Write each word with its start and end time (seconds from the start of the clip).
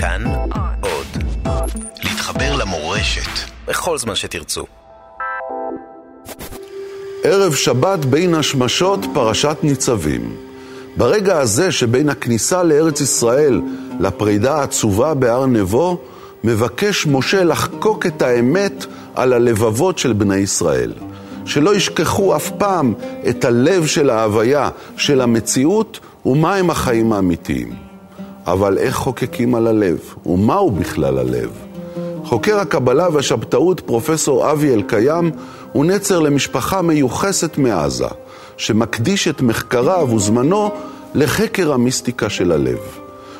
כאן 0.00 0.24
עוד. 0.80 1.06
להתחבר 2.04 2.56
למורשת 2.56 3.50
בכל 3.66 3.98
זמן 3.98 4.14
שתרצו. 4.14 4.64
ערב 7.24 7.54
שבת 7.54 8.04
בין 8.04 8.34
השמשות 8.34 9.00
פרשת 9.14 9.56
ניצבים. 9.62 10.36
ברגע 10.96 11.38
הזה 11.38 11.72
שבין 11.72 12.08
הכניסה 12.08 12.62
לארץ 12.62 13.00
ישראל 13.00 13.60
לפרידה 14.00 14.56
העצובה 14.56 15.14
בהר 15.14 15.46
נבו, 15.46 16.00
מבקש 16.44 17.06
משה 17.06 17.44
לחקוק 17.44 18.06
את 18.06 18.22
האמת 18.22 18.86
על 19.14 19.32
הלבבות 19.32 19.98
של 19.98 20.12
בני 20.12 20.36
ישראל. 20.36 20.92
שלא 21.44 21.74
ישכחו 21.74 22.36
אף 22.36 22.50
פעם 22.58 22.94
את 23.28 23.44
הלב 23.44 23.86
של 23.86 24.10
ההוויה, 24.10 24.70
של 24.96 25.20
המציאות, 25.20 26.00
ומהם 26.26 26.70
החיים 26.70 27.12
האמיתיים. 27.12 27.87
אבל 28.52 28.78
איך 28.78 28.96
חוקקים 28.96 29.54
על 29.54 29.66
הלב? 29.66 29.98
ומהו 30.26 30.70
בכלל 30.70 31.18
הלב? 31.18 31.50
חוקר 32.24 32.58
הקבלה 32.58 33.08
והשבתאות 33.12 33.80
פרופסור 33.80 34.50
אבי 34.50 34.74
אלקיים 34.74 35.30
הוא 35.72 35.84
נצר 35.84 36.18
למשפחה 36.18 36.82
מיוחסת 36.82 37.58
מעזה, 37.58 38.06
שמקדיש 38.56 39.28
את 39.28 39.42
מחקריו 39.42 40.08
וזמנו 40.14 40.70
לחקר 41.14 41.72
המיסטיקה 41.72 42.30
של 42.30 42.52
הלב. 42.52 42.78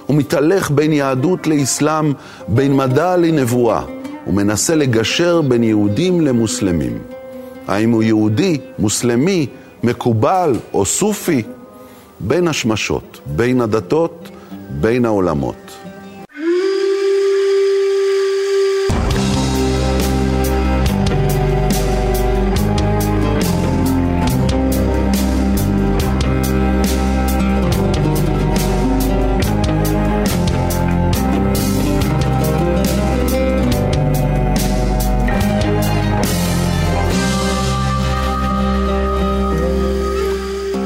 הוא 0.07 0.17
מתהלך 0.17 0.71
בין 0.71 0.93
יהדות 0.93 1.47
לאסלאם, 1.47 2.13
בין 2.49 2.77
מדע 2.77 3.17
לנבואה, 3.17 3.83
ומנסה 4.27 4.75
לגשר 4.75 5.41
בין 5.41 5.65
יהודים 5.65 6.21
למוסלמים. 6.21 6.99
האם 7.69 7.91
הוא 7.91 8.03
יהודי, 8.03 8.59
מוסלמי, 8.79 9.47
מקובל 9.83 10.57
או 10.75 10.85
סופי? 10.85 11.43
בין 12.21 12.49
השמשות, 12.49 13.21
בין 13.27 13.61
הדתות, 13.61 14.29
בין 14.71 15.05
העולמות. 15.05 15.79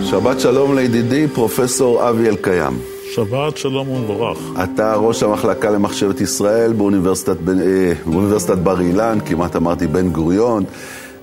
שבת 0.02 0.41
שלום 0.41 0.74
לידידי 0.74 1.28
פרופסור 1.28 2.08
אבי 2.08 2.28
אלקיים. 2.28 2.91
שבת 3.14 3.56
שלום 3.56 3.88
ומבורך. 3.88 4.38
אתה 4.64 4.94
ראש 4.94 5.22
המחלקה 5.22 5.70
למחשבת 5.70 6.20
ישראל 6.20 6.72
באוניברסיטת, 6.72 7.36
אה, 7.48 7.92
באוניברסיטת 8.06 8.58
בר 8.58 8.80
אילן, 8.80 9.18
כמעט 9.27 9.56
אמרתי 9.56 9.86
בן 9.86 10.10
גוריון, 10.10 10.64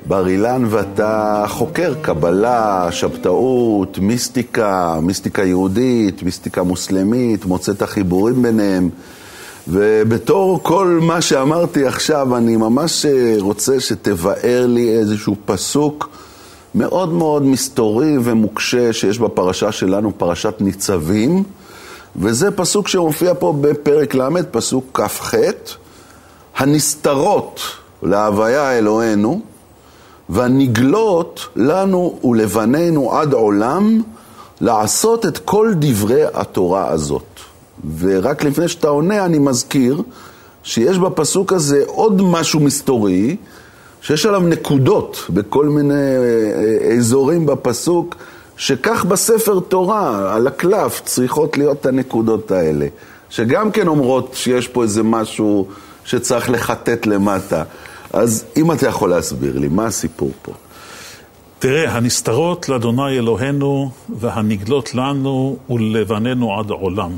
בר 0.06 0.28
אילן, 0.28 0.66
ואתה 0.70 1.45
חוקר 1.48 1.94
קבלה, 2.02 2.88
שבתאות, 2.92 4.00
מיסטיקה, 4.00 5.00
מיסטיקה 5.02 5.44
יהודית, 5.44 6.23
מיסטיקה 6.23 6.64
מוסלמית, 6.64 7.45
מוצא 7.45 7.72
את 7.72 7.82
החיבורים 7.82 8.42
ביניהם. 8.42 8.90
ובתור 9.67 10.60
כל 10.64 11.00
מה 11.02 11.22
שאמרתי 11.22 11.86
עכשיו, 11.86 12.38
אני 12.38 12.58
ממש 12.58 13.06
אה, 13.06 13.36
רוצה 13.40 13.80
שתבאר 13.80 14.66
לי 14.67 14.90
איזשהו 14.90 15.36
פסוק. 15.45 16.10
מאוד 16.76 17.14
מאוד 17.14 17.44
מסתורי 17.44 18.17
ומוקשה 18.23 18.94
שיש 18.94 19.20
בפרשה 19.20 19.72
שלנו, 19.72 20.17
פרשת 20.17 20.54
ניצבים, 20.60 21.44
וזה 22.16 22.52
פסוק 22.52 22.88
שמופיע 22.88 23.34
פה 23.40 23.54
בפרק 23.62 24.16
ל', 24.16 24.30
פסוק 24.52 24.86
כ"ח, 25.02 25.34
הנסתרות 26.58 27.60
להוויה 28.04 28.78
אלוהינו, 28.78 29.42
והנגלות 30.30 31.48
לנו 31.56 32.20
ולבנינו 32.23 33.14
עד 33.14 33.33
עולם, 33.33 34.02
לעשות 34.61 35.26
את 35.26 35.38
כל 35.38 35.72
דברי 35.80 36.23
התורה 36.33 36.88
הזאת. 36.88 37.23
ורק 38.00 38.44
לפני 38.44 38.67
שאתה 38.67 38.88
עונה, 38.88 39.26
אני 39.26 39.39
מזכיר 39.39 40.02
שיש 40.64 40.98
בפסוק 40.98 41.54
הזה 41.54 41.83
עוד 41.86 42.22
משהו 42.22 42.60
מסתורי, 42.60 43.36
שיש 44.02 44.26
עליו 44.26 44.42
נקודות 44.42 45.26
בכל 45.30 45.66
מיני 45.66 45.94
אה, 45.94 46.95
אזורים 46.98 47.45
בפסוק, 47.45 48.16
שכך 48.59 49.05
בספר 49.05 49.59
תורה, 49.59 50.36
על 50.36 50.47
הקלף, 50.47 51.02
צריכות 51.05 51.58
להיות 51.58 51.86
הנקודות 51.86 52.52
האלה. 52.52 52.87
שגם 53.30 53.71
כן 53.71 53.87
אומרות 53.87 54.31
שיש 54.33 54.67
פה 54.67 54.83
איזה 54.83 55.03
משהו 55.03 55.67
שצריך 56.05 56.49
לחטט 56.49 57.05
למטה. 57.05 57.64
אז 58.14 58.45
אם 58.58 58.71
אתה 58.71 58.87
יכול 58.87 59.09
להסביר 59.09 59.59
לי, 59.59 59.67
מה 59.67 59.86
הסיפור 59.86 60.31
פה? 60.42 60.53
תראה, 61.59 61.92
הנסתרות 61.92 62.70
לאדוני 62.70 63.17
אלוהינו 63.17 63.92
והנגלות 64.09 64.95
לנו 64.95 65.58
ולבננו 65.70 66.59
עד 66.59 66.71
העולם. 66.71 67.11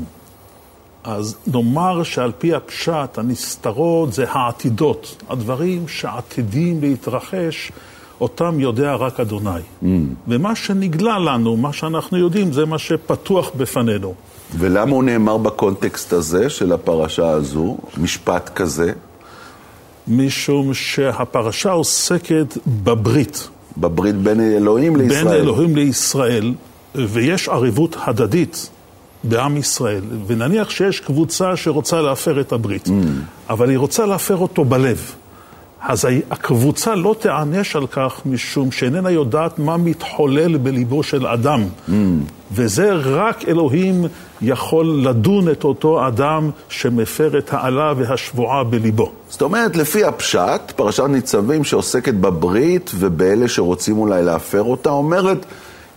אז 1.04 1.36
נאמר 1.46 2.02
שעל 2.02 2.32
פי 2.38 2.54
הפשט, 2.54 3.18
הנסתרות 3.18 4.12
זה 4.12 4.24
העתידות, 4.30 5.22
הדברים 5.28 5.88
שעתידים 5.88 6.80
להתרחש, 6.80 7.72
אותם 8.20 8.60
יודע 8.60 8.94
רק 8.94 9.20
אדוני. 9.20 9.50
Mm. 9.82 9.86
ומה 10.28 10.54
שנגלה 10.54 11.18
לנו, 11.18 11.56
מה 11.56 11.72
שאנחנו 11.72 12.18
יודעים, 12.18 12.52
זה 12.52 12.64
מה 12.64 12.78
שפתוח 12.78 13.50
בפנינו. 13.56 14.14
ולמה 14.58 14.90
הוא 14.92 15.04
נאמר 15.04 15.36
בקונטקסט 15.36 16.12
הזה 16.12 16.50
של 16.50 16.72
הפרשה 16.72 17.30
הזו, 17.30 17.76
משפט 17.96 18.50
כזה? 18.54 18.92
משום 20.08 20.74
שהפרשה 20.74 21.70
עוסקת 21.70 22.58
בברית. 22.66 23.48
בברית 23.76 24.16
בין 24.16 24.40
אלוהים 24.40 24.96
לישראל. 24.96 25.24
בין 25.24 25.32
אלוהים 25.32 25.76
לישראל, 25.76 26.54
ויש 26.94 27.48
ערבות 27.48 27.96
הדדית. 28.06 28.70
בעם 29.24 29.56
ישראל, 29.56 30.02
ונניח 30.26 30.70
שיש 30.70 31.00
קבוצה 31.00 31.56
שרוצה 31.56 32.00
להפר 32.00 32.40
את 32.40 32.52
הברית, 32.52 32.86
mm. 32.86 32.90
אבל 33.48 33.70
היא 33.70 33.78
רוצה 33.78 34.06
להפר 34.06 34.36
אותו 34.36 34.64
בלב. 34.64 35.14
אז 35.82 36.08
הקבוצה 36.30 36.94
לא 36.94 37.14
תיענש 37.18 37.76
על 37.76 37.86
כך 37.86 38.20
משום 38.26 38.72
שאיננה 38.72 39.10
יודעת 39.10 39.58
מה 39.58 39.76
מתחולל 39.76 40.56
בליבו 40.56 41.02
של 41.02 41.26
אדם. 41.26 41.64
Mm. 41.88 41.92
וזה 42.52 42.92
רק 42.92 43.48
אלוהים 43.48 44.04
יכול 44.42 45.00
לדון 45.02 45.48
את 45.48 45.64
אותו 45.64 46.06
אדם 46.06 46.50
שמפר 46.68 47.38
את 47.38 47.52
העלה 47.52 47.92
והשבועה 47.96 48.64
בליבו. 48.64 49.12
זאת 49.28 49.42
אומרת, 49.42 49.76
לפי 49.76 50.04
הפשט, 50.04 50.72
פרשת 50.76 51.04
ניצבים 51.04 51.64
שעוסקת 51.64 52.14
בברית 52.14 52.90
ובאלה 52.94 53.48
שרוצים 53.48 53.98
אולי 53.98 54.22
להפר 54.22 54.62
אותה, 54.62 54.90
אומרת... 54.90 55.46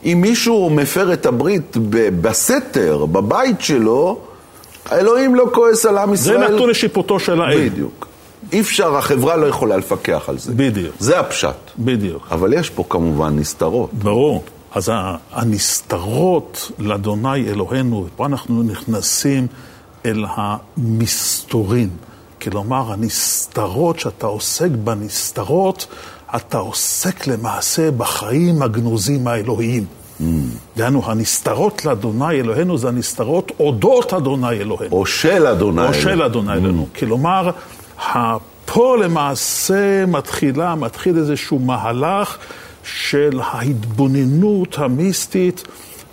אם 0.05 0.21
מישהו 0.21 0.69
מפר 0.69 1.13
את 1.13 1.25
הברית 1.25 1.77
בסתר, 2.21 3.05
בבית 3.05 3.61
שלו, 3.61 4.19
האלוהים 4.85 5.35
לא 5.35 5.49
כועס 5.53 5.85
על 5.85 5.97
עם 5.97 6.13
ישראל. 6.13 6.47
זה 6.47 6.55
נתון 6.55 6.69
לשיפוטו 6.69 7.19
של 7.19 7.41
האל. 7.41 7.69
בדיוק. 7.69 8.07
אי 8.51 8.61
אפשר, 8.61 8.97
החברה 8.97 9.35
לא 9.35 9.45
יכולה 9.45 9.77
לפקח 9.77 10.23
על 10.27 10.37
זה. 10.37 10.53
בדיוק. 10.55 10.95
זה 10.99 11.19
הפשט. 11.19 11.55
בדיוק. 11.79 12.27
אבל 12.31 12.53
יש 12.53 12.69
פה 12.69 12.83
כמובן 12.89 13.35
נסתרות. 13.35 13.89
ברור. 13.93 14.43
אז 14.71 14.91
הנסתרות 15.31 16.71
לאדוני 16.79 17.47
אלוהינו, 17.47 18.07
פה 18.15 18.25
אנחנו 18.25 18.63
נכנסים 18.63 19.47
אל 20.05 20.25
המסתורין. 20.29 21.89
כלומר, 22.41 22.91
הנסתרות, 22.91 23.99
שאתה 23.99 24.27
עוסק 24.27 24.69
בנסתרות, 24.83 25.87
אתה 26.35 26.57
עוסק 26.57 27.27
למעשה 27.27 27.91
בחיים 27.91 28.61
הגנוזים 28.61 29.27
האלוהיים. 29.27 29.85
דהיינו, 30.77 31.01
mm. 31.01 31.09
הנסתרות 31.09 31.85
לאדוני 31.85 32.31
אלוהינו 32.31 32.77
זה 32.77 32.87
הנסתרות 32.87 33.51
אודות 33.59 34.13
אדוני 34.13 34.49
אלוהינו. 34.49 34.95
או 34.95 35.05
של 35.05 35.47
אדוני 35.47 35.81
אלוהינו. 35.81 35.97
או 35.97 36.01
של 36.01 36.21
אדוני 36.21 36.53
אלוהינו. 36.53 36.87
Mm. 36.95 36.99
כלומר, 36.99 37.49
פה 38.65 38.97
למעשה 38.97 40.05
מתחילה, 40.05 40.75
מתחיל 40.75 41.17
איזשהו 41.17 41.59
מהלך 41.59 42.37
של 42.83 43.39
ההתבוננות 43.43 44.75
המיסטית 44.77 45.63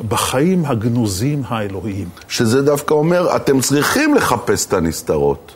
בחיים 0.08 0.64
הגנוזים 0.64 1.42
האלוהיים. 1.48 2.08
שזה 2.28 2.62
דווקא 2.62 2.94
אומר, 2.94 3.36
אתם 3.36 3.60
צריכים 3.60 4.14
לחפש 4.14 4.66
את 4.66 4.72
הנסתרות. 4.72 5.52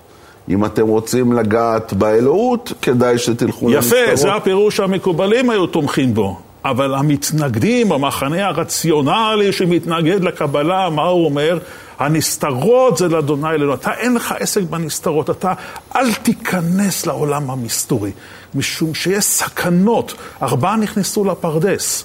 אם 0.49 0.65
אתם 0.65 0.87
רוצים 0.87 1.33
לגעת 1.33 1.93
באלוהות, 1.93 2.73
כדאי 2.83 3.19
שתלכו 3.19 3.71
יפה, 3.71 3.77
לנסתרות. 3.77 4.03
יפה, 4.05 4.17
זה 4.17 4.35
הפירוש 4.35 4.77
שהמקובלים 4.77 5.51
היו 5.51 5.67
תומכים 5.67 6.15
בו. 6.15 6.41
אבל 6.71 6.95
המתנגדים, 6.95 7.93
המחנה 7.93 8.47
הרציונלי 8.47 9.53
שמתנגד 9.53 10.25
לקבלה, 10.25 10.91
מה 10.91 11.03
הוא 11.03 11.25
אומר? 11.25 11.59
הנסתרות 11.99 12.97
זה 12.97 13.09
לאדוני 13.09 13.51
אלוהינו. 13.51 13.75
אתה 13.75 13.93
אין 13.93 14.15
לך 14.15 14.35
עסק 14.39 14.63
בנסתרות, 14.63 15.31
אתה 15.31 15.53
אל 15.97 16.13
תיכנס 16.15 17.07
לעולם 17.07 17.51
המסתורי, 17.51 18.11
משום 18.55 18.95
שיש 18.95 19.25
סכנות. 19.25 20.15
ארבעה 20.43 20.77
נכנסו 20.77 21.25
לפרדס. 21.25 22.05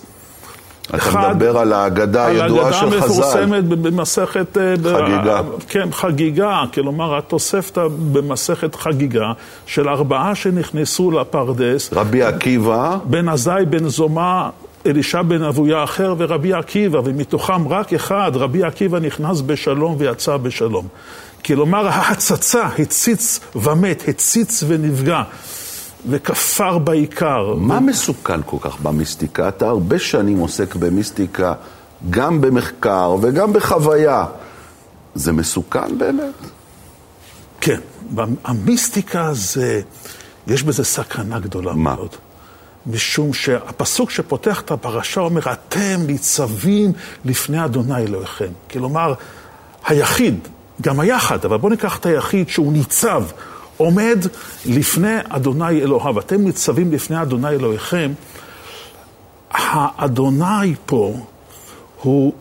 אתה 0.95 0.99
חג, 0.99 1.31
מדבר 1.31 1.57
על 1.57 1.73
האגדה 1.73 2.25
הידועה 2.25 2.73
של 2.73 2.79
חז"ל. 2.79 2.85
על 2.85 2.93
האגדה 2.93 3.05
המפורסמת 3.05 3.63
במסכת... 3.63 4.57
אה, 4.57 4.75
חגיגה. 4.83 5.41
כן, 5.67 5.91
חגיגה. 5.91 6.63
כלומר, 6.73 7.17
התוספתא 7.17 7.87
במסכת 8.11 8.75
חגיגה 8.75 9.31
של 9.65 9.89
ארבעה 9.89 10.35
שנכנסו 10.35 11.11
לפרדס. 11.11 11.89
רבי 11.93 12.23
עקיבא. 12.23 12.97
בן 13.05 13.29
עזאי, 13.29 13.65
בן 13.65 13.87
זומא, 13.87 14.49
אלישע 14.85 15.21
בן 15.21 15.43
אבויה 15.43 15.83
אחר 15.83 16.15
ורבי 16.17 16.53
עקיבא, 16.53 17.01
ומתוכם 17.03 17.67
רק 17.67 17.93
אחד, 17.93 18.31
רבי 18.35 18.63
עקיבא 18.63 18.99
נכנס 18.99 19.41
בשלום 19.41 19.95
ויצא 19.97 20.37
בשלום. 20.37 20.87
כלומר, 21.45 21.87
ההצצה 21.87 22.63
הציץ 22.79 23.39
ומת, 23.55 24.03
הציץ 24.07 24.63
ונפגע. 24.67 25.21
וכפר 26.09 26.77
בעיקר. 26.77 27.53
מה 27.57 27.77
ו... 27.77 27.81
מסוכן 27.81 28.39
כל 28.45 28.57
כך 28.61 28.79
במיסטיקה? 28.79 29.47
אתה 29.47 29.67
הרבה 29.67 29.99
שנים 29.99 30.39
עוסק 30.39 30.75
במיסטיקה, 30.75 31.53
גם 32.09 32.41
במחקר 32.41 33.15
וגם 33.21 33.53
בחוויה. 33.53 34.25
זה 35.15 35.31
מסוכן 35.31 35.97
באמת? 35.97 36.33
כן. 37.61 37.79
המיסטיקה 38.43 39.33
זה, 39.33 39.81
יש 40.47 40.63
בזה 40.63 40.83
סכנה 40.83 41.39
גדולה 41.39 41.73
מה? 41.73 41.95
מאוד. 41.95 42.15
משום 42.87 43.33
שהפסוק 43.33 44.09
שפותח 44.09 44.61
את 44.61 44.71
הפרשה 44.71 45.21
אומר, 45.21 45.41
אתם 45.51 46.01
ניצבים 46.07 46.91
לפני 47.25 47.65
אדוני 47.65 47.97
אלוהיכם. 47.97 48.49
כלומר, 48.71 49.13
היחיד, 49.85 50.47
גם 50.81 50.99
היחד, 50.99 51.45
אבל 51.45 51.57
בואו 51.57 51.71
ניקח 51.71 51.97
את 51.97 52.05
היחיד 52.05 52.49
שהוא 52.49 52.73
ניצב, 52.73 53.23
עומד 53.81 54.25
לפני 54.65 55.17
אדוני 55.29 55.81
אלוהיו. 55.81 56.19
אתם 56.19 56.41
ניצבים 56.41 56.91
לפני 56.91 57.21
אדוני 57.21 57.49
אלוהיכם. 57.49 58.11
האדוני 59.51 60.75
פה 60.85 61.13
הוא, 62.01 62.33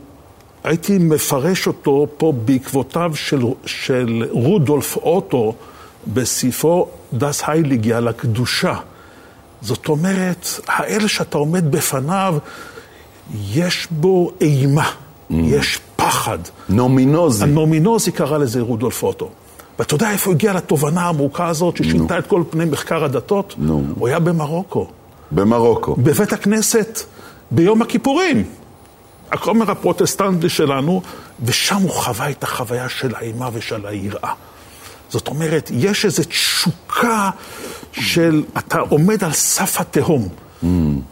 הייתי 0.65 0.99
מפרש 0.99 1.67
אותו 1.67 2.07
פה 2.17 2.33
בעקבותיו 2.45 3.13
של, 3.15 3.43
של 3.67 4.25
רודולף 4.31 4.97
אוטו 4.97 5.55
בספרו 6.07 6.89
דס 7.13 7.43
הייליגי 7.47 7.93
על 7.93 8.09
הקדושה. 8.09 8.75
זאת 9.63 9.89
אומרת, 9.89 10.49
האל 10.67 11.07
שאתה 11.07 11.39
עומד 11.39 11.71
בפניו, 11.71 12.39
יש 13.53 13.89
בו 13.91 14.31
אימה, 14.41 14.91
mm. 14.91 15.35
יש 15.35 15.79
פחד. 15.97 16.39
נומינוזי. 16.69 17.45
הנומינוזי 17.45 18.13
קרא 18.13 18.39
לזה 18.39 18.61
רודולף 18.61 19.03
אוטו. 19.03 19.31
ואתה 19.81 19.94
יודע 19.94 20.11
איפה 20.11 20.31
הגיע 20.31 20.53
לתובנה 20.53 21.00
העמוקה 21.00 21.47
הזאת 21.47 21.77
ששינתה 21.77 22.19
את 22.19 22.27
כל 22.27 22.43
פני 22.50 22.65
מחקר 22.65 23.05
הדתות? 23.05 23.55
נו. 23.59 23.85
הוא 23.94 24.09
היה 24.09 24.19
במרוקו. 24.19 24.87
במרוקו. 25.32 25.94
בבית 25.99 26.32
הכנסת 26.32 27.00
ביום 27.50 27.82
הכיפורים. 27.82 28.44
הכומר 29.32 29.71
הפרוטסטנטי 29.71 30.49
שלנו, 30.49 31.03
ושם 31.44 31.77
הוא 31.77 31.91
חווה 31.91 32.31
את 32.31 32.43
החוויה 32.43 32.88
של 32.88 33.15
האימה 33.15 33.49
ושל 33.53 33.87
היראה. 33.87 34.32
זאת 35.09 35.29
אומרת, 35.29 35.71
יש 35.75 36.05
איזו 36.05 36.23
תשוקה 36.29 37.31
של, 37.93 38.44
אתה 38.59 38.79
עומד 38.79 39.25
על 39.25 39.33
סף 39.33 39.81
התהום. 39.81 40.29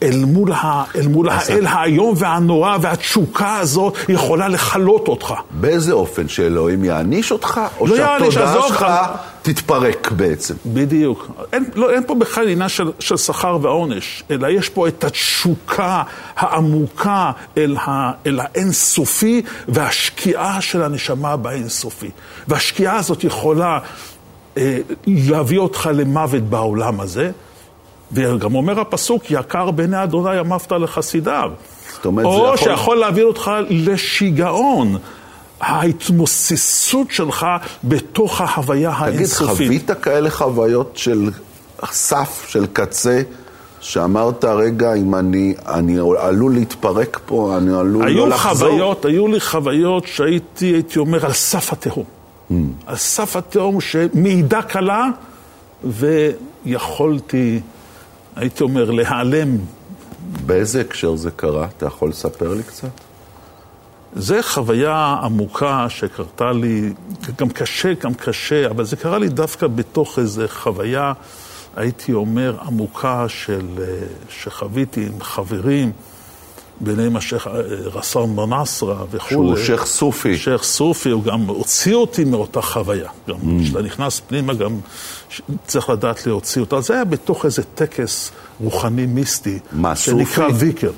אל 0.03 0.25
מול, 0.25 0.53
ה, 0.53 0.85
אל 0.97 1.09
מול 1.09 1.29
האל 1.29 1.67
האיום 1.67 2.15
והנורא, 2.19 2.77
והתשוקה 2.81 3.59
הזאת 3.59 3.97
יכולה 4.09 4.49
לכלות 4.49 5.09
אותך. 5.09 5.35
באיזה 5.51 5.93
אופן? 5.93 6.29
שאלוהים 6.29 6.85
יעניש 6.85 7.33
אותך? 7.33 7.61
או 7.81 7.87
לא 7.87 7.97
שהתודעה 7.97 8.69
שלך 8.69 8.87
תתפרק 9.43 10.11
בעצם? 10.11 10.55
בדיוק. 10.67 11.31
אין, 11.53 11.65
לא, 11.75 11.91
אין 11.91 12.03
פה 12.07 12.15
בכלל 12.15 12.49
עניין 12.49 12.69
של, 12.69 12.93
של 13.01 13.17
שכר 13.17 13.59
ועונש, 13.63 14.25
אלא 14.31 14.49
יש 14.49 14.69
פה 14.69 14.89
את 14.89 15.05
התשוקה 15.05 16.03
העמוקה 16.37 17.31
אל, 17.57 17.77
ה, 17.87 18.13
אל 18.27 18.41
האינסופי 18.41 19.43
והשקיעה 19.69 20.61
של 20.61 20.83
הנשמה 20.83 21.37
באינסופי. 21.37 22.11
והשקיעה 22.49 22.97
הזאת 22.97 23.25
יכולה 23.25 23.79
אה, 24.57 24.79
להביא 25.07 25.59
אותך 25.59 25.91
למוות 25.95 26.43
בעולם 26.43 27.01
הזה. 27.01 27.31
וגם 28.13 28.55
אומר 28.55 28.81
הפסוק, 28.81 29.31
יקר 29.31 29.71
בעיני 29.71 30.03
אדוני 30.03 30.41
אמרת 30.41 30.73
לחסידיו. 30.73 31.51
זאת 31.93 32.05
אומרת, 32.07 32.27
או 32.27 32.45
יכול... 32.45 32.57
שיכול 32.57 32.97
להביא 32.97 33.25
אותך 33.25 33.51
לשיגעון. 33.69 34.99
ההתמוססות 35.61 37.11
שלך 37.11 37.47
בתוך 37.85 38.41
ההוויה 38.41 38.91
האינסופית. 38.91 39.57
תגיד, 39.57 39.67
חווית 39.67 39.91
כאלה 39.91 40.31
חוויות 40.31 40.93
של 40.97 41.31
סף, 41.85 42.47
של 42.49 42.67
קצה, 42.73 43.23
שאמרת, 43.81 44.45
רגע, 44.45 44.95
אם 44.95 45.15
אני, 45.15 45.55
אני 45.67 45.99
עלול 46.19 46.55
להתפרק 46.55 47.21
פה, 47.27 47.55
אני 47.57 47.71
עלול 47.71 48.11
לא 48.11 48.29
לחזור? 48.29 48.69
חוויות, 48.69 49.05
היו 49.05 49.29
לי 49.29 49.41
חוויות 49.41 50.07
שהייתי, 50.07 50.67
הייתי 50.67 50.99
אומר, 50.99 51.27
על 51.27 51.33
סף 51.33 51.73
התהום. 51.73 52.05
Mm. 52.51 52.55
על 52.87 52.97
סף 52.97 53.37
התהום 53.37 53.81
שמעידה 53.81 54.63
קלה, 54.63 55.07
ויכולתי... 55.85 57.61
הייתי 58.39 58.63
אומר, 58.63 58.91
להיעלם. 58.91 59.57
באיזה 60.47 60.81
הקשר 60.81 61.17
זה 61.17 61.31
קרה? 61.31 61.69
אתה 61.77 61.87
יכול 61.87 62.09
לספר 62.09 62.55
לי 62.55 62.63
קצת? 62.63 62.89
זה 64.13 64.43
חוויה 64.43 65.17
עמוקה 65.23 65.87
שקרתה 65.89 66.53
לי, 66.53 66.93
גם 67.39 67.49
קשה, 67.49 67.93
גם 67.95 68.15
קשה, 68.15 68.67
אבל 68.67 68.85
זה 68.85 68.97
קרה 68.97 69.19
לי 69.19 69.29
דווקא 69.29 69.67
בתוך 69.67 70.19
איזו 70.19 70.43
חוויה, 70.49 71.13
הייתי 71.77 72.13
אומר, 72.13 72.57
עמוקה 72.67 73.29
של, 73.29 73.67
אה, 73.81 74.07
שחוויתי 74.29 75.07
עם 75.07 75.21
חברים. 75.21 75.93
ביניהם 76.81 77.17
השייח 77.17 77.47
אה, 77.47 77.53
רסאם 77.95 78.37
בנסרה 78.37 78.97
וכולי. 79.11 79.31
שהוא 79.31 79.57
שייח 79.57 79.87
סופי. 79.87 80.37
שייח 80.37 80.63
סופי, 80.63 81.11
הוא 81.11 81.23
גם 81.23 81.41
הוציא 81.41 81.95
אותי 81.95 82.25
מאותה 82.25 82.63
חוויה. 82.63 83.09
גם 83.29 83.35
mm. 83.35 83.63
כשאתה 83.63 83.83
נכנס 83.83 84.21
פנימה, 84.21 84.55
גם 84.55 84.79
צריך 85.67 85.91
לדעת 85.91 86.27
להוציא 86.27 86.61
אותה. 86.61 86.81
זה 86.81 86.95
היה 86.95 87.05
בתוך 87.05 87.45
איזה 87.45 87.63
טקס 87.75 88.31
רוחני 88.61 89.07
מיסטי. 89.07 89.59
מה, 89.73 89.95
סופי? 89.95 90.25
שנקרא 90.25 90.49
ויקר. 90.55 90.91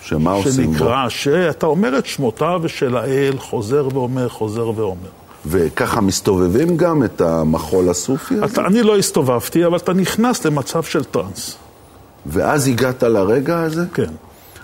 שמה 0.00 0.32
עושים 0.32 0.66
בו? 0.66 0.78
שנקרא, 0.78 1.08
שאתה 1.08 1.66
אומר 1.66 1.98
את 1.98 2.06
שמותיו 2.06 2.62
של 2.66 2.96
האל, 2.96 3.38
חוזר 3.38 3.88
ואומר, 3.92 4.28
חוזר 4.28 4.68
ואומר. 4.76 5.08
וככה 5.46 6.00
מסתובבים 6.00 6.76
גם 6.76 7.04
את 7.04 7.20
המחול 7.20 7.88
הסופי 7.88 8.34
הזה? 8.34 8.44
אתה, 8.44 8.66
אני 8.66 8.82
לא 8.82 8.98
הסתובבתי, 8.98 9.66
אבל 9.66 9.76
אתה 9.76 9.92
נכנס 9.92 10.44
למצב 10.44 10.82
של 10.82 11.04
טראנס. 11.04 11.56
ואז 12.26 12.68
הגעת 12.68 13.02
לרגע 13.02 13.60
הזה? 13.60 13.84
כן. 13.94 14.10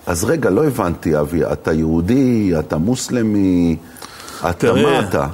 אז 0.07 0.25
רגע, 0.25 0.51
לא 0.51 0.65
הבנתי, 0.67 1.21
אבי, 1.21 1.45
אתה 1.53 1.73
יהודי, 1.73 2.53
אתה 2.59 2.79
מוסלמי, 2.79 3.77
אתה 4.41 4.53
תראה, 4.53 4.83
מה 4.83 5.09
אתה? 5.09 5.27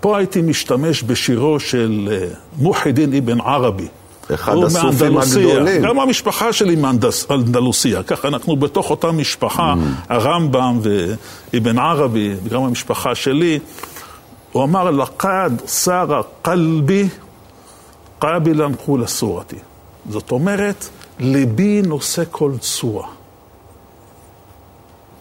פה 0.00 0.18
הייתי 0.18 0.42
משתמש 0.42 1.02
בשירו 1.02 1.60
של 1.60 2.08
אה, 2.12 2.28
מוחידין 2.58 3.14
אבן 3.14 3.40
ערבי. 3.40 3.88
אחד 4.34 4.56
הסופים 4.66 5.18
הגדולים. 5.18 5.82
גם 5.82 6.00
המשפחה 6.00 6.52
שלי 6.52 6.76
מאנדלוסיה, 6.76 8.02
ככה 8.02 8.28
אנחנו 8.28 8.56
בתוך 8.56 8.90
אותה 8.90 9.12
משפחה, 9.12 9.74
mm. 9.74 10.12
הרמב"ם 10.12 10.80
ואבן 11.52 11.78
ערבי, 11.78 12.34
וגם 12.44 12.62
המשפחה 12.62 13.14
שלי. 13.14 13.58
הוא 14.52 14.64
אמר, 14.64 14.90
לקד 14.90 15.50
שרה 15.66 16.22
קלבי 16.42 17.08
קבילן 18.18 18.72
כולה 18.84 19.06
סורתי. 19.06 19.56
זאת 20.10 20.30
אומרת, 20.30 20.88
ליבי 21.18 21.82
נושא 21.82 22.22
כל 22.30 22.52
צורה. 22.60 23.08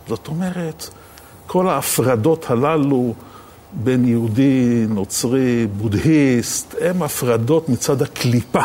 זאת 0.08 0.27
אומרת, 0.27 0.89
כל 1.48 1.70
ההפרדות 1.70 2.46
הללו 2.50 3.13
בין 3.74 4.08
יהודי, 4.08 4.86
נוצרי, 4.89 5.68
בודהיסט, 5.68 6.75
הן 6.82 7.01
הפרדות 7.01 7.70
מצד 7.70 8.01
הקליפה, 8.01 8.62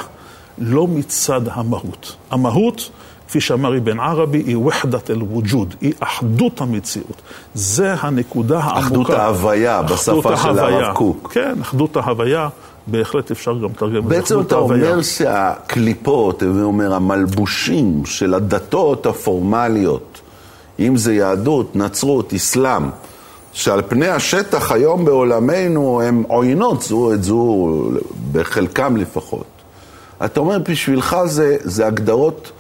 לא 0.59 0.87
מצד 0.87 1.41
המהות. 1.49 2.17
המהות, 2.31 2.91
כפי 3.29 3.41
שאמר 3.41 3.79
אבן 3.79 4.01
ערבי, 4.01 4.39
היא 4.39 4.57
וחדת 4.57 5.11
אל-ווג'וד, 5.11 5.75
היא 5.81 5.93
אחדות 6.01 6.61
המציאות. 6.61 7.23
זה 7.55 7.95
הנקודה 7.95 8.59
העמוקה. 8.59 8.87
אחדות 8.87 9.11
ההוויה, 9.11 9.83
בשפה 9.83 10.37
של 10.37 10.59
הרב 10.59 10.95
קוק. 10.95 11.33
כן, 11.33 11.55
אחדות 11.61 11.97
ההוויה. 11.97 12.49
בהחלט 12.87 13.31
אפשר 13.31 13.59
גם 13.59 13.71
לתרגם 13.71 13.97
את 13.97 14.03
זה. 14.03 14.09
בעצם 14.09 14.41
אתה 14.41 14.57
אומר 14.57 15.03
שהקליפות, 15.03 16.43
אני 16.43 16.63
אומר, 16.63 16.95
המלבושים 16.95 18.03
של 18.07 18.35
הדתות 18.35 19.07
הפורמליות, 19.07 20.21
אם 20.79 20.97
זה 20.97 21.15
יהדות, 21.15 21.77
נצרות, 21.77 22.35
אסלאם, 22.35 22.83
שעל 23.53 23.83
פני 23.89 24.09
השטח 24.09 24.73
היום 24.73 25.05
בעולמנו 25.05 26.03
הם 26.03 26.23
עוינות 26.29 26.83
זו 26.83 27.13
את 27.13 27.25
זו, 27.25 27.69
בחלקם 28.33 28.97
לפחות. 28.97 29.45
אתה 30.25 30.41
אומר, 30.41 30.59
בשבילך 30.59 31.17
זה, 31.25 31.57
זה 31.61 31.87
הגדרות 31.87 32.53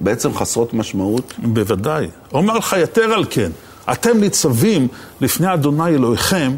בעצם 0.00 0.34
חסרות 0.34 0.74
משמעות? 0.74 1.34
בוודאי. 1.38 2.08
אומר 2.32 2.58
לך 2.58 2.76
יותר 2.80 3.12
על 3.12 3.24
כן, 3.30 3.50
אתם 3.92 4.18
ניצבים 4.18 4.88
לפני 5.20 5.54
אדוני 5.54 5.88
אלוהיכם, 5.88 6.52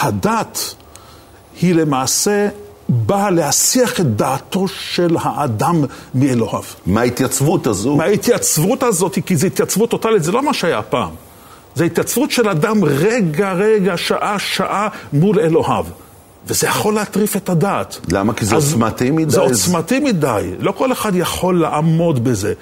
הדת 0.00 0.74
היא 1.60 1.74
למעשה 1.74 2.48
באה 2.88 3.30
להסיח 3.30 4.00
את 4.00 4.16
דעתו 4.16 4.68
של 4.68 5.16
האדם 5.20 5.84
מאלוהיו. 6.14 6.62
מההתייצבות 6.86 7.66
הזו. 7.66 7.96
מההתייצבות 7.96 8.82
הזאת, 8.82 9.18
כי 9.26 9.36
זו 9.36 9.46
התייצבות 9.46 9.90
טוטאלית, 9.90 10.22
זה 10.22 10.32
לא 10.32 10.42
מה 10.42 10.54
שהיה 10.54 10.82
פעם. 10.82 11.10
זו 11.74 11.84
התייצבות 11.84 12.30
של 12.30 12.48
אדם 12.48 12.84
רגע, 12.84 13.52
רגע, 13.52 13.96
שעה, 13.96 14.38
שעה 14.38 14.88
מול 15.12 15.40
אלוהיו. 15.40 15.84
וזה 16.46 16.66
יכול 16.66 16.94
להטריף 16.94 17.36
את 17.36 17.48
הדעת. 17.48 17.98
למה? 18.08 18.34
כי 18.34 18.44
זה 18.44 18.54
עוצמתי 18.54 19.10
מדי. 19.10 19.30
זה 19.30 19.40
עוצמתי 19.40 20.00
מדי. 20.00 20.50
לא 20.58 20.72
כל 20.72 20.92
אחד 20.92 21.12
יכול 21.14 21.60
לעמוד 21.60 22.24
בזה. 22.24 22.52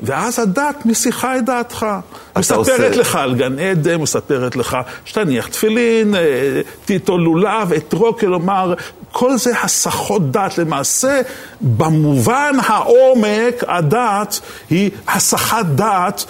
ואז 0.00 0.38
הדת 0.38 0.76
מסיחה 0.84 1.38
את 1.38 1.44
דעתך. 1.44 1.86
מספרת 2.38 2.58
עושה... 2.58 2.88
לך 2.88 3.16
על 3.16 3.34
גן 3.34 3.58
עדן, 3.58 3.94
מספרת 3.94 4.56
לך 4.56 4.76
שתניח 5.04 5.46
תפילין, 5.46 6.14
אה, 6.14 6.20
תיטול 6.84 7.20
לולב, 7.20 7.72
אתרוג, 7.72 8.20
כלומר, 8.20 8.74
כל 9.12 9.36
זה 9.36 9.60
הסחות 9.62 10.30
דת. 10.30 10.58
למעשה, 10.58 11.20
במובן 11.60 12.56
העומק, 12.66 13.64
הדת 13.68 14.40
היא 14.70 14.90
הסחת 15.08 15.66
דת. 15.66 16.24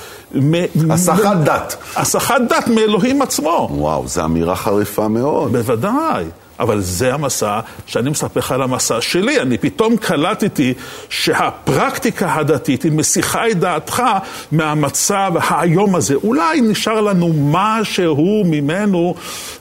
הסחת 0.90 1.36
דת. 1.44 1.76
הסחת 1.96 2.40
דת 2.48 2.68
מאלוהים 2.68 3.22
עצמו. 3.22 3.68
וואו, 3.70 4.08
זו 4.08 4.24
אמירה 4.24 4.56
חריפה 4.56 5.08
מאוד. 5.08 5.52
בוודאי. 5.52 6.24
אבל 6.60 6.80
זה 6.80 7.14
המסע 7.14 7.60
שאני 7.86 8.10
מספר 8.10 8.40
לך 8.40 8.52
על 8.52 8.62
המסע 8.62 9.00
שלי. 9.00 9.40
אני 9.40 9.58
פתאום 9.58 9.96
קלטתי 9.96 10.74
שהפרקטיקה 11.08 12.34
הדתית 12.34 12.82
היא 12.82 12.92
מסיחה 12.92 13.48
את 13.48 13.58
דעתך 13.58 14.02
מהמצב 14.52 15.32
האיום 15.40 15.94
הזה. 15.94 16.14
אולי 16.14 16.60
נשאר 16.60 17.00
לנו 17.00 17.32
משהו 17.36 18.42
ממנו 18.46 19.14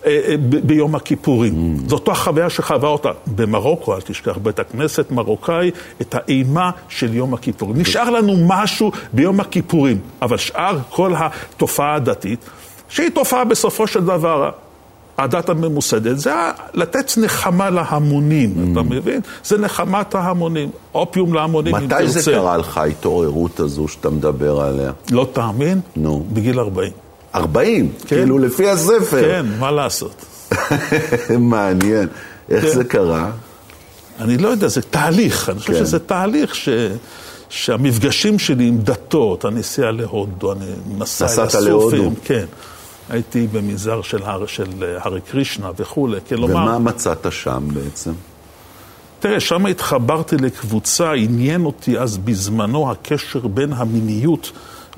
אה, 0.05 0.19
אה, 0.27 0.35
ב- 0.37 0.67
ביום 0.67 0.95
הכיפורים. 0.95 1.53
Mm. 1.53 1.89
זו 1.89 1.95
אותה 1.95 2.13
חוויה 2.13 2.49
שחווה 2.49 2.89
אותה 2.89 3.11
במרוקו, 3.27 3.95
אל 3.95 4.01
תשכח, 4.01 4.37
בית 4.37 4.59
הכנסת 4.59 5.11
מרוקאי, 5.11 5.71
את 6.01 6.15
האימה 6.15 6.71
של 6.89 7.13
יום 7.13 7.33
הכיפורים. 7.33 7.77
נשאר 7.77 8.09
לנו 8.09 8.33
משהו 8.47 8.91
ביום 9.13 9.39
הכיפורים, 9.39 9.99
אבל 10.21 10.37
שאר 10.37 10.77
כל 10.89 11.13
התופעה 11.17 11.95
הדתית, 11.95 12.49
שהיא 12.89 13.09
תופעה 13.09 13.43
בסופו 13.43 13.87
של 13.87 14.05
דבר 14.05 14.49
הדת 15.17 15.49
הממוסדת, 15.49 16.19
זה 16.19 16.31
לתת 16.73 17.11
נחמה 17.17 17.69
להמונים, 17.69 18.53
mm. 18.55 18.71
אתה 18.71 18.81
מבין? 18.81 19.21
זה 19.43 19.57
נחמת 19.57 20.15
ההמונים, 20.15 20.69
אופיום 20.93 21.33
להמונים, 21.33 21.75
אם 21.75 21.87
תרצה. 21.87 21.95
מתי 21.95 22.07
זה 22.07 22.31
קרה 22.31 22.57
לך, 22.57 22.77
ההתעוררות 22.77 23.59
הזו 23.59 23.87
שאתה 23.87 24.09
מדבר 24.09 24.61
עליה? 24.61 24.91
לא 25.11 25.27
תאמין? 25.33 25.81
נו. 25.95 26.25
בגיל 26.33 26.59
40. 26.59 26.91
40? 27.35 27.91
כן. 27.99 28.15
כאילו 28.15 28.39
לפי 28.39 28.69
הספר. 28.69 29.21
כן, 29.21 29.45
מה 29.59 29.71
לעשות? 29.71 30.25
מעניין. 31.39 32.07
איך 32.49 32.65
כן. 32.65 32.71
זה 32.71 32.83
קרה? 32.83 33.31
אני 34.19 34.37
לא 34.37 34.47
יודע, 34.47 34.67
זה 34.67 34.81
תהליך. 34.81 35.49
אני 35.49 35.59
חושב 35.59 35.73
כן. 35.73 35.79
שזה 35.79 35.99
תהליך 35.99 36.55
ש... 36.55 36.69
שהמפגשים 37.49 38.39
שלי 38.39 38.67
עם 38.67 38.77
דתות, 38.77 39.45
הנסיעה 39.45 39.91
להודו, 39.91 40.51
אני 40.51 40.65
נסע 40.97 41.25
אל 41.25 41.29
הסופים. 41.29 41.45
נסעת 41.45 41.61
להודו? 41.61 42.11
כן. 42.23 42.45
הייתי 43.09 43.47
במנזר 43.47 44.01
של, 44.01 44.23
הר, 44.23 44.45
של 44.45 44.97
הרי 44.97 45.21
קרישנה 45.21 45.71
וכולי, 45.77 46.19
כלומר... 46.29 46.55
ומה 46.55 46.79
מצאת 46.79 47.31
שם 47.31 47.67
בעצם? 47.73 48.11
תראה, 49.19 49.39
שם 49.39 49.65
התחברתי 49.65 50.37
לקבוצה, 50.37 51.11
עניין 51.11 51.65
אותי 51.65 51.99
אז 51.99 52.17
בזמנו 52.17 52.91
הקשר 52.91 53.47
בין 53.47 53.73
המיניות 53.73 54.51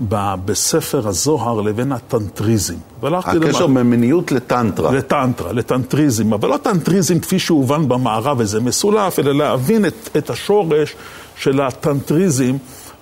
ב, 0.09 0.33
בספר 0.45 1.07
הזוהר 1.07 1.61
לבין 1.61 1.91
הטנטריזם. 1.91 2.75
הקשר 3.03 3.65
למע... 3.65 3.83
ממיניות 3.83 4.31
לטנטרה. 4.31 4.91
לטנטרה, 4.91 5.53
לטנטריזם, 5.53 6.33
אבל 6.33 6.49
לא 6.49 6.57
טנטריזם 6.57 7.19
כפי 7.19 7.39
שהובן 7.39 7.87
במערב 7.87 8.39
איזה 8.39 8.61
מסולף, 8.61 9.19
אלא 9.19 9.35
להבין 9.35 9.85
את, 9.85 10.09
את 10.17 10.29
השורש 10.29 10.95
של 11.35 11.61
הטנטריזם. 11.61 12.55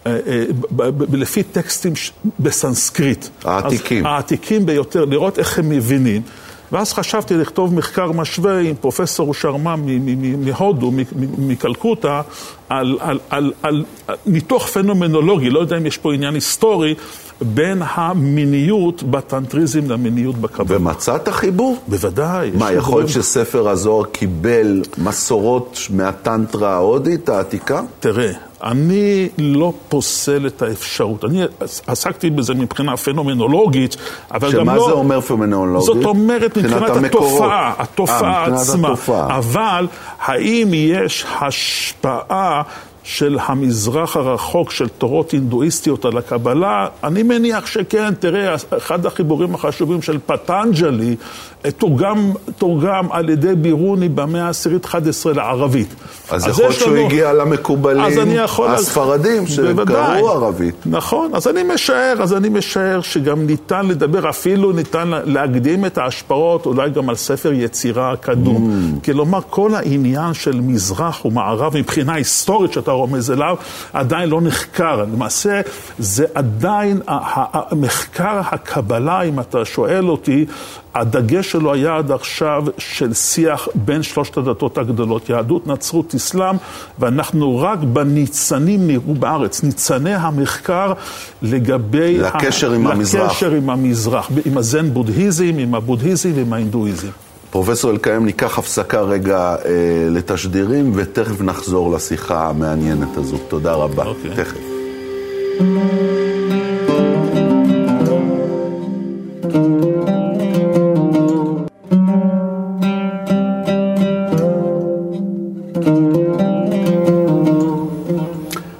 אה, 0.07 0.17
אה, 0.27 0.43
לפי 1.13 1.43
טקסטים 1.43 1.93
בסנסקריט. 2.39 3.25
העתיקים. 3.43 4.05
העתיקים 4.05 4.65
ביותר, 4.65 5.05
לראות 5.05 5.39
איך 5.39 5.59
הם 5.59 5.69
מבינים. 5.69 6.21
ואז 6.71 6.93
חשבתי 6.93 7.37
לכתוב 7.37 7.73
מחקר 7.73 8.11
משווה 8.11 8.59
עם 8.59 8.75
פרופסור 8.75 9.33
שרמה 9.33 9.75
מהודו, 10.37 10.91
מקלקוטה, 11.37 12.21
על, 12.69 12.97
על, 12.99 13.19
על, 13.29 13.53
על 13.63 13.83
ניתוח 14.25 14.67
פנומנולוגי, 14.67 15.49
לא 15.49 15.59
יודע 15.59 15.77
אם 15.77 15.85
יש 15.85 15.97
פה 15.97 16.13
עניין 16.13 16.33
היסטורי, 16.33 16.95
בין 17.41 17.81
המיניות 17.93 19.03
בטנטריזם 19.03 19.91
למיניות 19.91 20.35
בקבלה. 20.35 20.77
ומצאת 20.79 21.29
חיבור? 21.29 21.77
בוודאי. 21.87 22.51
מה, 22.53 22.71
יכול 22.71 22.99
להיות 22.99 23.09
שספר 23.09 23.69
הזוהר 23.69 24.05
קיבל 24.05 24.81
מסורות 24.97 25.79
מהטנטרה 25.89 26.73
ההודית 26.73 27.29
העתיקה? 27.29 27.81
תראה, 27.99 28.31
אני 28.63 29.29
לא 29.37 29.73
פוסל 29.89 30.47
את 30.47 30.61
האפשרות. 30.61 31.25
אני 31.25 31.43
עסקתי 31.87 32.29
בזה 32.29 32.53
מבחינה 32.53 32.97
פנומנולוגית, 32.97 33.97
אבל 34.31 34.51
גם 34.51 34.69
לא... 34.69 34.75
שמה 34.75 34.85
זה 34.85 34.91
אומר 34.91 35.21
פנומנולוגית? 35.21 35.85
זאת 35.85 36.05
אומרת 36.05 36.57
מבחינת 36.57 36.89
התופעה, 37.05 37.73
התופעה 37.77 38.47
אה, 38.47 38.55
עצמה. 38.55 38.87
התופעה. 38.87 39.37
אבל 39.37 39.87
האם 40.19 40.71
יש 40.73 41.25
השפעה 41.41 42.61
של 43.05 43.37
המזרח 43.41 44.17
הרחוק 44.17 44.71
של 44.71 44.87
תורות 44.87 45.31
הינדואיסטיות 45.31 46.05
על 46.05 46.17
הקבלה, 46.17 46.87
אני 47.03 47.23
מניח 47.23 47.65
שכן, 47.65 48.13
תראה, 48.13 48.55
אחד 48.77 49.05
החיבורים 49.05 49.55
החשובים 49.55 50.01
של 50.01 50.19
פטנג'לי 50.25 51.15
תורגם, 51.71 52.31
תורגם 52.57 53.11
על 53.11 53.29
ידי 53.29 53.55
בירוני 53.55 54.09
במאה 54.09 54.45
העשירית 54.45 54.85
11 54.85 55.33
לערבית. 55.33 55.95
אז, 56.29 56.47
אז 56.47 56.49
יכול 56.49 56.63
להיות 56.63 56.75
שהוא 56.79 56.97
הגיע 56.97 57.33
למקובלים 57.33 58.19
הספרדים 58.67 59.47
שקראו 59.47 60.29
ערבית. 60.31 60.75
נכון, 60.85 61.35
אז 61.35 61.47
אני 61.47 61.63
משער, 61.73 62.15
אז 62.19 62.33
אני 62.33 62.49
משער 62.49 63.01
שגם 63.01 63.45
ניתן 63.45 63.85
לדבר, 63.85 64.29
אפילו 64.29 64.71
ניתן 64.71 65.11
להקדים 65.25 65.85
את 65.85 65.97
ההשפעות, 65.97 66.65
אולי 66.65 66.89
גם 66.89 67.09
על 67.09 67.15
ספר 67.15 67.53
יצירה 67.53 68.15
קדום. 68.15 68.71
Mm. 68.71 69.05
כלומר, 69.05 69.39
כל 69.49 69.75
העניין 69.75 70.33
של 70.33 70.61
מזרח 70.61 71.25
ומערב 71.25 71.77
מבחינה 71.77 72.13
היסטורית 72.13 72.73
שאתה 72.73 72.91
רומז 72.95 73.31
אליו, 73.31 73.55
עדיין 73.93 74.29
לא 74.29 74.41
נחקר. 74.41 74.95
למעשה, 75.13 75.61
זה 75.99 76.25
עדיין, 76.35 77.01
המחקר 77.07 78.41
הקבלה, 78.51 79.21
אם 79.21 79.39
אתה 79.39 79.65
שואל 79.65 80.09
אותי, 80.09 80.45
הדגש 80.95 81.51
שלו 81.51 81.73
היה 81.73 81.97
עד 81.97 82.11
עכשיו 82.11 82.63
של 82.77 83.13
שיח 83.13 83.67
בין 83.75 84.03
שלושת 84.03 84.37
הדתות 84.37 84.77
הגדולות, 84.77 85.29
יהדות, 85.29 85.67
נצרות, 85.67 86.15
אסלאם, 86.15 86.55
ואנחנו 86.99 87.57
רק 87.57 87.79
בניצנים 87.79 88.87
נראו 88.87 89.13
בארץ, 89.13 89.63
ניצני 89.63 90.13
המחקר 90.13 90.93
לגבי... 91.41 92.17
לקשר 92.17 92.71
ה... 92.71 92.75
עם 92.75 92.87
המזרח. 92.87 93.31
לקשר 93.31 93.51
עם 93.51 93.69
המזרח, 93.69 94.29
עם 94.45 94.57
הזן 94.57 94.89
בודהיזם, 94.89 95.57
עם 95.57 95.75
הבודהיזם 95.75 96.31
ועם 96.35 96.53
ההינדואיזם. 96.53 97.24
פרופסור 97.55 97.91
אלקיים, 97.91 98.25
ניקח 98.25 98.59
הפסקה 98.59 99.01
רגע 99.01 99.55
אה, 99.65 99.71
לתשדירים, 100.09 100.91
ותכף 100.95 101.41
נחזור 101.41 101.95
לשיחה 101.95 102.47
המעניינת 102.49 103.17
הזו. 103.17 103.37
תודה 103.47 103.73
רבה. 103.73 104.03
אוקיי. 104.05 104.31
תכף. 104.35 104.57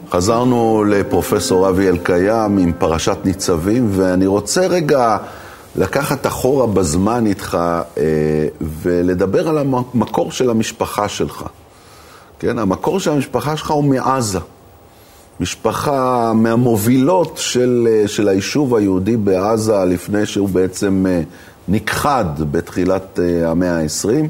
חזרנו 0.10 0.84
לפרופסור 0.84 1.70
אבי 1.70 1.90
אלקיים 1.90 2.58
עם 2.58 2.72
פרשת 2.78 3.18
ניצבים, 3.26 3.88
ואני 3.92 4.28
רוצה 4.28 4.68
רגע 4.68 5.18
לקחת 5.78 6.28
אחורה 6.28 6.68
בזמן 6.68 7.26
איתך 7.26 7.58
אה, 7.98 8.04
ולדבר 8.62 9.50
על 9.50 9.58
המקור 9.58 10.32
של 10.32 10.50
המשפחה 10.50 11.10
שלך. 11.10 11.46
כן, 12.40 12.60
המקור 12.60 13.00
של 13.00 13.12
המשפחה 13.12 13.58
שלך 13.58 13.72
הוא 13.72 13.84
מעזה. 13.84 14.40
משפחה 15.40 16.32
מהמובילות 16.36 17.38
של, 17.38 17.88
אה, 17.92 18.08
של 18.08 18.28
היישוב 18.28 18.76
היהודי 18.76 19.18
בעזה 19.18 19.86
לפני 19.86 20.26
שהוא 20.26 20.50
בעצם 20.50 21.06
אה, 21.10 21.22
נכחד 21.68 22.26
בתחילת 22.52 23.20
המאה 23.46 23.80
ה-20. 23.80 24.28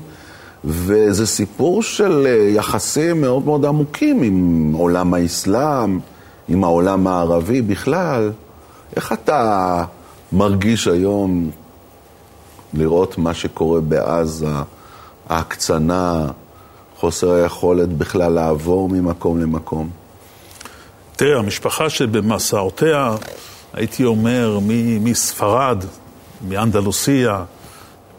וזה 0.65 1.27
סיפור 1.27 1.83
של 1.83 2.27
יחסים 2.49 3.21
מאוד 3.21 3.45
מאוד 3.45 3.65
עמוקים 3.65 4.23
עם 4.23 4.71
עולם 4.73 5.13
האסלאם, 5.13 5.99
עם 6.49 6.63
העולם 6.63 7.07
הערבי 7.07 7.61
בכלל. 7.61 8.31
איך 8.95 9.13
אתה 9.13 9.83
מרגיש 10.35 10.87
היום 10.87 11.51
לראות 12.73 13.17
מה 13.17 13.33
שקורה 13.33 13.81
בעזה, 13.81 14.51
ההקצנה, 15.29 16.27
חוסר 16.99 17.31
היכולת 17.31 17.89
בכלל 17.89 18.31
לעבור 18.31 18.89
ממקום 18.89 19.41
למקום? 19.41 19.89
תראה, 21.15 21.39
המשפחה 21.39 21.89
שבמסעותיה, 21.89 23.15
הייתי 23.73 24.05
אומר, 24.05 24.59
מספרד, 24.99 25.83
מאנדלוסיה, 26.47 27.43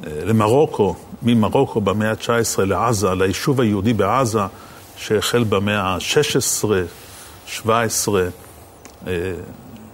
למרוקו, 0.05 0.95
ממרוקו 1.23 1.81
במאה 1.81 2.11
ה-19 2.11 2.65
לעזה, 2.65 3.15
ליישוב 3.15 3.61
היהודי 3.61 3.93
בעזה, 3.93 4.41
שהחל 4.97 5.45
במאה 5.45 5.81
ה-16, 5.81 6.69
17, 7.47 8.29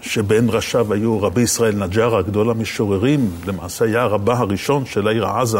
שבין 0.02 0.48
ראשיו 0.50 0.92
היו 0.92 1.22
רבי 1.22 1.40
ישראל 1.40 1.74
נג'ארה, 1.74 2.22
גדול 2.22 2.50
המשוררים, 2.50 3.30
למעשה 3.46 3.84
היה 3.84 4.02
הרבה 4.02 4.38
הראשון 4.38 4.86
של 4.86 5.08
העיר 5.08 5.26
עזה, 5.26 5.58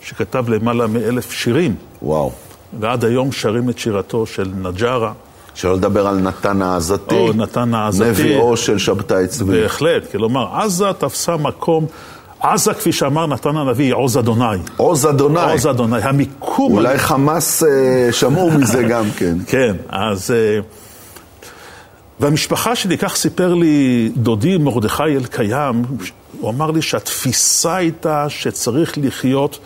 שכתב 0.00 0.48
למעלה 0.48 0.86
מאלף 0.86 1.32
שירים. 1.32 1.74
וואו. 2.02 2.32
ועד 2.80 3.04
היום 3.04 3.32
שרים 3.32 3.70
את 3.70 3.78
שירתו 3.78 4.26
של 4.26 4.52
נג'ארה. 4.62 5.12
שלא 5.54 5.74
לדבר 5.74 6.06
על 6.06 6.16
נתן 6.16 6.62
העזתי. 6.62 7.14
או 7.14 7.32
נתן 7.32 7.74
העזתי. 7.74 8.10
נביאו 8.10 8.56
של 8.56 8.78
שבתאי 8.78 9.26
צבי. 9.26 9.60
בהחלט, 9.60 10.12
כלומר, 10.12 10.56
עזה 10.56 10.92
תפסה 10.98 11.36
מקום... 11.36 11.86
עזה, 12.42 12.74
כפי 12.74 12.92
שאמר 12.92 13.26
נתן 13.26 13.56
הנביא, 13.56 13.84
היא 13.84 13.94
עוז 13.94 14.18
אדוני. 14.18 14.58
עוז 14.76 15.06
אדוני. 15.06 15.52
עוז 15.52 15.66
אדוני. 15.66 16.02
המיקום... 16.02 16.72
אולי 16.72 16.98
חמאס 16.98 17.62
אה, 17.62 18.12
שמעו 18.12 18.50
מזה 18.50 18.82
גם 18.92 19.04
כן. 19.16 19.36
כן, 19.46 19.76
אז... 19.88 20.30
אה, 20.30 20.60
והמשפחה 22.20 22.76
שלי, 22.76 22.98
כך 22.98 23.16
סיפר 23.16 23.54
לי 23.54 24.10
דודי 24.16 24.58
מרדכי 24.58 25.02
אלקיים, 25.02 25.82
הוא 26.40 26.50
אמר 26.50 26.70
לי 26.70 26.82
שהתפיסה 26.82 27.76
הייתה 27.76 28.26
שצריך 28.28 28.98
לחיות 29.02 29.58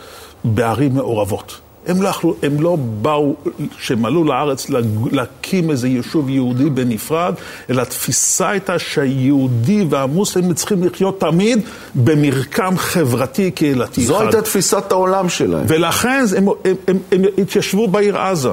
בערים 0.44 0.94
מעורבות. 0.94 1.60
הם 1.86 2.02
לא, 2.02 2.08
יכלו, 2.08 2.36
הם 2.42 2.60
לא 2.60 2.76
באו, 2.76 3.34
כשהם 3.78 4.04
עלו 4.04 4.24
לארץ, 4.24 4.66
להקים 5.12 5.70
איזה 5.70 5.88
יישוב 5.88 6.30
יהודי 6.30 6.70
בנפרד, 6.70 7.34
אלא 7.70 7.82
התפיסה 7.82 8.48
הייתה 8.48 8.78
שהיהודי 8.78 9.84
והמוסלמים 9.90 10.54
צריכים 10.54 10.84
לחיות 10.84 11.20
תמיד 11.20 11.58
במרקם 11.94 12.74
חברתי 12.76 13.50
קהילתי 13.50 14.04
זו 14.04 14.16
אחד. 14.16 14.24
הייתה 14.24 14.42
תפיסת 14.42 14.92
העולם 14.92 15.28
שלהם. 15.28 15.64
ולכן 15.68 16.24
הם, 16.36 16.48
הם, 16.64 16.74
הם, 16.88 16.98
הם 17.12 17.22
התיישבו 17.38 17.88
בעיר 17.88 18.18
עזה. 18.18 18.52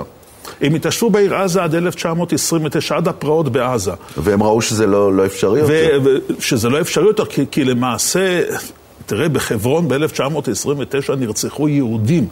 הם 0.62 0.76
התיישבו 0.76 1.10
בעיר 1.10 1.36
עזה 1.36 1.64
עד 1.64 1.76
1929, 1.76 2.96
עד 2.96 3.08
הפרעות 3.08 3.50
בעזה. 3.50 3.92
והם 4.18 4.44
ראו 4.44 4.62
שזה 4.62 4.88
לא, 4.88 5.14
לא 5.14 5.26
אפשרי 5.26 5.60
יותר. 5.60 5.74
שזה 6.40 6.70
לא 6.70 6.82
אפשרי 6.82 7.08
יותר, 7.08 7.26
כי, 7.26 7.46
כי 7.52 7.64
למעשה, 7.64 8.42
תראה, 9.06 9.30
בחברון 9.30 9.88
ב-1929 9.88 11.16
נרצחו 11.18 11.70
יהודים. 11.70 12.28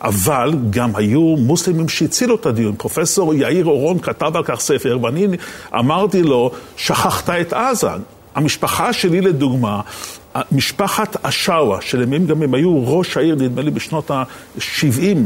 אבל 0.00 0.52
גם 0.70 0.96
היו 0.96 1.20
מוסלמים 1.20 1.88
שהצילו 1.88 2.34
את 2.34 2.46
הדיון. 2.46 2.74
פרופסור 2.78 3.34
יאיר 3.34 3.64
אורון 3.64 3.98
כתב 3.98 4.36
על 4.36 4.44
כך 4.44 4.60
ספר, 4.60 4.98
ואני 5.02 5.26
אמרתי 5.74 6.22
לו, 6.22 6.50
שכחת 6.76 7.30
את 7.30 7.52
עזה. 7.52 7.88
המשפחה 8.34 8.92
שלי, 8.92 9.20
לדוגמה, 9.20 9.80
משפחת 10.52 11.16
אשאווה, 11.22 11.80
שלימים 11.80 12.26
גם 12.26 12.42
הם 12.42 12.54
היו 12.54 12.98
ראש 12.98 13.16
העיר, 13.16 13.34
נדמה 13.34 13.62
לי, 13.62 13.70
בשנות 13.70 14.10
ה-70, 14.10 15.16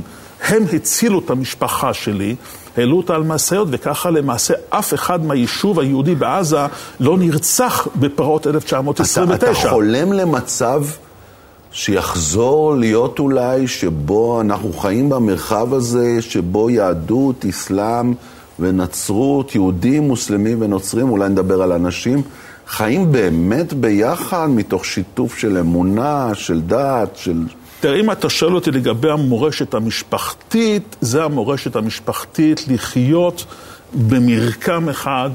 הם 0.42 0.64
הצילו 0.72 1.18
את 1.18 1.30
המשפחה 1.30 1.94
שלי, 1.94 2.36
העלו 2.76 2.96
אותה 2.96 3.14
על 3.14 3.22
משאיות, 3.22 3.68
וככה 3.70 4.10
למעשה 4.10 4.54
אף 4.68 4.94
אחד 4.94 5.24
מהיישוב 5.24 5.80
היהודי 5.80 6.14
בעזה 6.14 6.58
לא 7.00 7.18
נרצח 7.18 7.88
בפרעות 7.96 8.46
1929. 8.46 9.34
אתה, 9.34 9.60
אתה 9.60 9.70
חולם 9.70 10.12
למצב 10.12 10.84
שיחזור 11.72 12.74
להיות 12.76 13.18
אולי 13.18 13.68
שבו 13.68 14.40
אנחנו 14.40 14.72
חיים 14.72 15.08
במרחב 15.08 15.74
הזה, 15.74 16.22
שבו 16.22 16.70
יהדות, 16.70 17.44
אסלאם 17.50 18.14
ונצרות, 18.58 19.54
יהודים, 19.54 20.02
מוסלמים 20.02 20.62
ונוצרים, 20.62 21.10
אולי 21.10 21.28
נדבר 21.28 21.62
על 21.62 21.72
אנשים, 21.72 22.22
חיים 22.66 23.12
באמת 23.12 23.72
ביחד 23.72 24.46
מתוך 24.50 24.84
שיתוף 24.84 25.38
של 25.38 25.58
אמונה, 25.58 26.30
של 26.34 26.60
דת, 26.60 27.16
של... 27.16 27.42
תראה, 27.80 28.00
אם 28.00 28.10
אתה 28.10 28.28
שואל 28.28 28.54
אותי 28.54 28.70
לגבי 28.70 29.10
המורשת 29.10 29.74
המשפחתית, 29.74 30.96
זה 31.00 31.24
המורשת 31.24 31.76
המשפחתית 31.76 32.64
לחיות 32.68 33.44
במרקם 33.94 34.88
אחד 34.88 35.30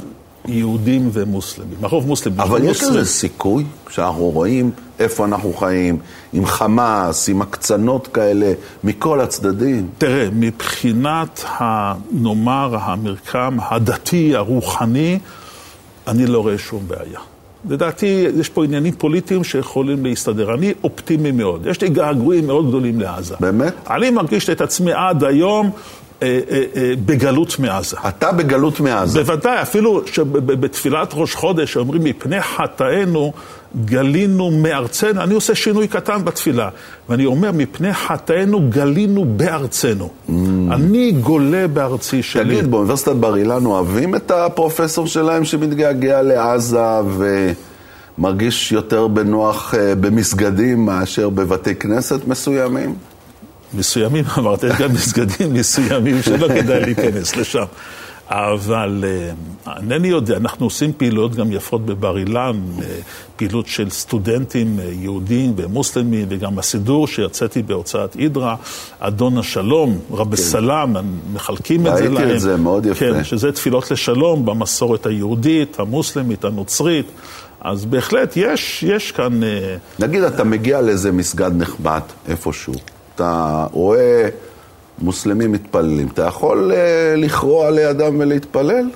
יהודים 0.48 1.10
ומוסלמים. 1.14 1.78
הרוב 1.82 2.08
מוסלמים. 2.08 2.40
אבל 2.40 2.64
יש 2.64 2.84
לזה 2.84 3.06
סיכוי 3.06 3.66
שאנחנו 3.90 4.30
רואים 4.30 4.72
איפה 5.00 5.25
אנחנו 5.25 5.54
חיים, 5.54 5.98
עם 6.34 6.46
חמאס, 6.46 7.30
עם 7.30 7.42
הקצנות 7.42 8.08
כאלה, 8.08 8.54
מכל 8.84 9.22
הצדדים. 9.22 9.88
תראה, 9.98 10.28
מבחינת, 10.34 11.44
נאמר, 12.12 12.77
המרקם 12.81 13.58
הדתי, 13.62 14.36
הרוחני, 14.36 15.20
אני 16.08 16.25
לא 16.25 16.40
רואה 16.40 16.58
שום 16.58 16.88
בעיה. 16.88 17.20
לדעתי, 17.70 18.28
יש 18.40 18.50
פה 18.50 18.64
עניינים 18.64 18.94
פוליטיים 18.94 19.44
שיכולים 19.44 20.06
להסתדר. 20.06 20.54
אני 20.54 20.74
אופטימי 20.84 21.32
מאוד. 21.32 21.68
יש 21.68 21.82
לי 21.82 21.90
געגועים 21.90 22.48
מאוד 22.48 22.68
גדולים 22.68 23.00
לעזה. 23.00 23.36
באמת? 23.40 23.74
אני 23.90 24.10
מרגיש 24.10 24.50
את 24.50 24.62
עצמי 24.62 24.94
עד 24.94 25.24
היום 25.24 25.72
בגלות 27.06 27.60
מעזה. 27.60 27.98
אתה 28.08 28.32
בגלות 28.32 28.80
מעזה. 28.80 29.24
בוודאי, 29.24 29.62
אפילו 29.62 30.01
שבתפילת 30.06 31.10
ראש 31.14 31.36
חודש 31.36 31.78
אומרים 31.78 32.04
מפני 32.04 32.42
חטאינו 32.42 33.34
גלינו 33.86 34.51
מארצנו, 34.51 35.22
אני 35.22 35.34
עושה 35.34 35.56
שינוי 35.56 35.88
קטן 35.88 36.25
בתפילה, 36.25 36.70
ואני 37.10 37.25
אומר 37.25 37.51
מפני 37.51 37.94
חטאינו 37.94 38.70
גלינו 38.70 39.25
בארצנו. 39.25 40.10
Mm. 40.30 40.32
אני 40.72 41.12
גולה 41.12 41.68
בארצי 41.68 42.24
שלי. 42.24 42.44
תגיד, 42.44 42.72
באוניברסיטת 42.72 43.16
בר 43.16 43.36
אילן 43.36 43.66
אוהבים 43.66 44.16
את 44.16 44.32
הפרופסור 44.32 45.08
שלהם 45.08 45.46
שמתגעגע 45.46 46.22
לעזה 46.22 46.80
ומרגיש 48.18 48.72
יותר 48.72 49.08
בנוח 49.08 49.74
במסגדים 50.00 50.86
מאשר 50.86 51.30
בבתי 51.30 51.75
כנסת 51.75 52.28
מסוימים? 52.28 52.96
מסוימים, 53.74 54.24
אמרת, 54.38 54.64
יש 54.64 54.74
גם 54.80 54.94
מסגדים 54.94 55.54
מסוימים 55.54 56.22
שלא 56.22 56.48
כדאי 56.48 56.80
להיכנס 56.82 57.36
לשם. 57.36 57.66
אבל 58.30 59.04
uh, 59.66 59.70
אינני 59.80 60.08
יודע, 60.08 60.38
אנחנו 60.38 60.66
עושים 60.66 60.94
פעילויות 60.98 61.36
גם 61.36 61.51
יפות 61.51 61.86
בבר 61.86 62.18
אילן, 62.18 62.62
uh, 62.80 62.82
פעילות 63.36 63.68
של 63.68 63.90
סטודנטים 63.90 64.80
uh, 64.80 64.82
יהודים 65.01 65.54
ומוסלמים, 65.56 66.25
וגם 66.30 66.60
הסידור 66.60 67.08
שיצאתי 67.08 67.62
בהוצאת 67.62 68.16
אידרה, 68.16 68.56
אדון 69.00 69.38
השלום, 69.38 70.00
רבי 70.12 70.38
כן. 70.38 70.44
סלאם, 70.44 70.94
מחלקים 71.34 71.88
את 71.88 71.98
זה 71.98 72.04
להם. 72.04 72.18
ראיתי 72.18 72.34
את 72.34 72.40
זה, 72.40 72.58
מאוד 72.58 72.86
יפה. 72.86 73.00
כן, 73.00 73.24
שזה 73.24 73.51
תפילות 73.51 73.92
לשלום 73.92 74.46
במסורת 74.46 75.06
היהודית, 75.06 75.80
המוסלמית, 75.80 76.46
הנוצרית. 76.46 77.06
אז 77.62 77.86
בהחלט 77.86 78.34
יש, 78.36 78.84
יש 78.84 79.12
כאן... 79.12 79.40
נגיד, 80.00 80.24
אתה 80.24 80.44
מגיע 80.44 80.82
לאיזה 80.82 81.12
מסגד 81.12 81.51
נחבט 81.56 82.04
איפשהו. 82.28 82.74
אתה 83.16 83.66
רואה 83.72 84.30
מוסלמים 85.00 85.51
מתפללים, 85.51 86.08
אתה 86.08 86.22
יכול 86.22 86.72
uh, 86.72 86.75
לכרוע 87.18 87.72
לידם 87.72 88.20
ולהתפלל? 88.20 88.90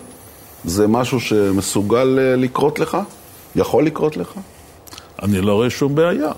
זה 0.66 0.88
משהו 0.88 1.20
שמסוגל 1.20 2.20
uh, 2.20 2.40
לקרות 2.40 2.80
לך? 2.80 2.98
יכול 3.56 3.86
לקרות 3.86 4.18
לך? 4.18 4.34
אני 5.24 5.42
לא 5.42 5.54
רואה 5.54 5.70
שום 5.70 5.96
בעיה. 5.96 6.32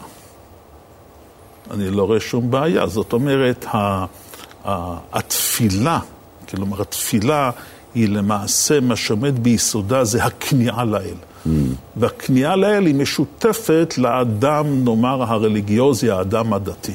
אני 1.72 1.90
לא 1.90 2.04
רואה 2.04 2.20
שום 2.20 2.52
בעיה. 2.52 2.88
זאת 2.88 3.14
אומרת, 3.14 3.66
התפילה, 5.14 6.00
כלומר, 6.50 6.82
התפילה 6.82 7.52
היא 7.96 8.10
למעשה, 8.10 8.80
מה 8.80 8.96
שעומד 8.96 9.44
ביסודה 9.44 10.04
זה 10.04 10.24
הכניעה 10.24 10.84
לאל. 10.84 11.16
Mm. 11.46 11.50
והכניעה 11.96 12.56
לאל 12.56 12.86
היא 12.86 12.96
משותפת 12.96 13.94
לאדם, 13.98 14.84
נאמר, 14.84 15.24
הרליגיוזי, 15.24 16.10
האדם 16.10 16.54
הדתי. 16.54 16.94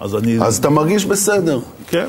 אז 0.00 0.14
אני... 0.14 0.38
אז 0.40 0.56
אתה 0.58 0.70
מרגיש 0.70 1.04
בסדר. 1.04 1.58
כן. 1.88 2.08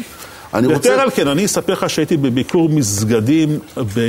אני 0.53 0.73
יותר 0.73 0.75
רוצה... 0.75 1.01
על 1.01 1.09
כן, 1.09 1.27
אני 1.27 1.45
אספר 1.45 1.73
לך 1.73 1.89
שהייתי 1.89 2.17
בביקור 2.17 2.69
מסגדים 2.69 3.59
ב... 3.95 3.99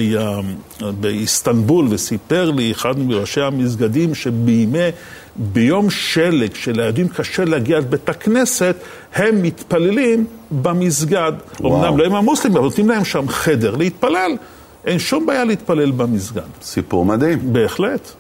באיסטנבול, 1.01 1.87
וסיפר 1.91 2.51
לי 2.51 2.73
אחד 2.73 2.99
מראשי 2.99 3.41
המסגדים 3.41 4.15
שבימי, 4.15 4.89
ביום 5.37 5.91
שלג, 5.91 6.55
שלילדים 6.55 7.09
קשה 7.09 7.45
להגיע 7.45 7.79
לבית 7.79 8.09
הכנסת, 8.09 8.77
הם 9.15 9.43
מתפללים 9.43 10.25
במסגד. 10.51 11.33
אמנם 11.61 11.99
לא 11.99 12.05
הם 12.05 12.15
המוסלמים, 12.15 12.57
אבל 12.57 12.67
נותנים 12.67 12.89
להם 12.89 13.05
שם 13.05 13.29
חדר 13.29 13.77
להתפלל. 13.77 14.37
אין 14.85 14.99
שום 14.99 15.27
בעיה 15.27 15.45
להתפלל 15.45 15.91
במסגד. 15.91 16.43
סיפור 16.63 17.05
מדהים. 17.05 17.53
בהחלט. 17.53 18.11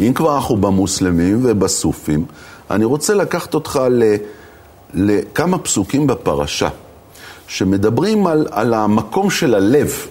אם 0.00 0.12
כבר 0.14 0.36
אנחנו 0.36 0.56
במוסלמים 0.56 1.40
ובסופים, 1.42 2.24
אני 2.70 2.84
רוצה 2.84 3.14
לקחת 3.14 3.54
אותך 3.54 3.80
לכמה 4.94 5.58
פסוקים 5.58 6.06
בפרשה, 6.06 6.68
שמדברים 7.48 8.26
על, 8.26 8.46
על 8.50 8.74
המקום 8.74 9.30
של 9.30 9.54
הלב, 9.54 10.06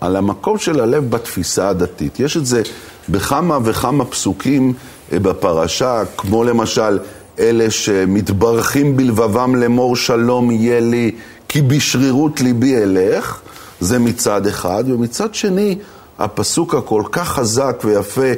על 0.00 0.16
המקום 0.16 0.58
של 0.58 0.80
הלב 0.80 1.10
בתפיסה 1.10 1.68
הדתית. 1.68 2.20
יש 2.20 2.36
את 2.36 2.46
זה 2.46 2.62
בכמה 3.08 3.58
וכמה 3.64 4.04
פסוקים 4.04 4.74
אה, 5.12 5.18
בפרשה, 5.18 6.02
כמו 6.16 6.44
למשל 6.44 6.98
אלה 7.38 7.70
שמתברכים 7.70 8.96
בלבבם 8.96 9.54
לאמור 9.54 9.96
שלום 9.96 10.50
יהיה 10.50 10.80
לי, 10.80 11.10
כי 11.48 11.62
בשרירות 11.62 12.40
ליבי 12.40 12.76
אלך, 12.76 13.40
זה 13.80 13.98
מצד 13.98 14.46
אחד, 14.46 14.84
ומצד 14.86 15.34
שני, 15.34 15.78
הפסוק 16.18 16.74
הכל 16.74 17.02
כך 17.12 17.28
חזק 17.28 17.82
ויפה 17.84 18.32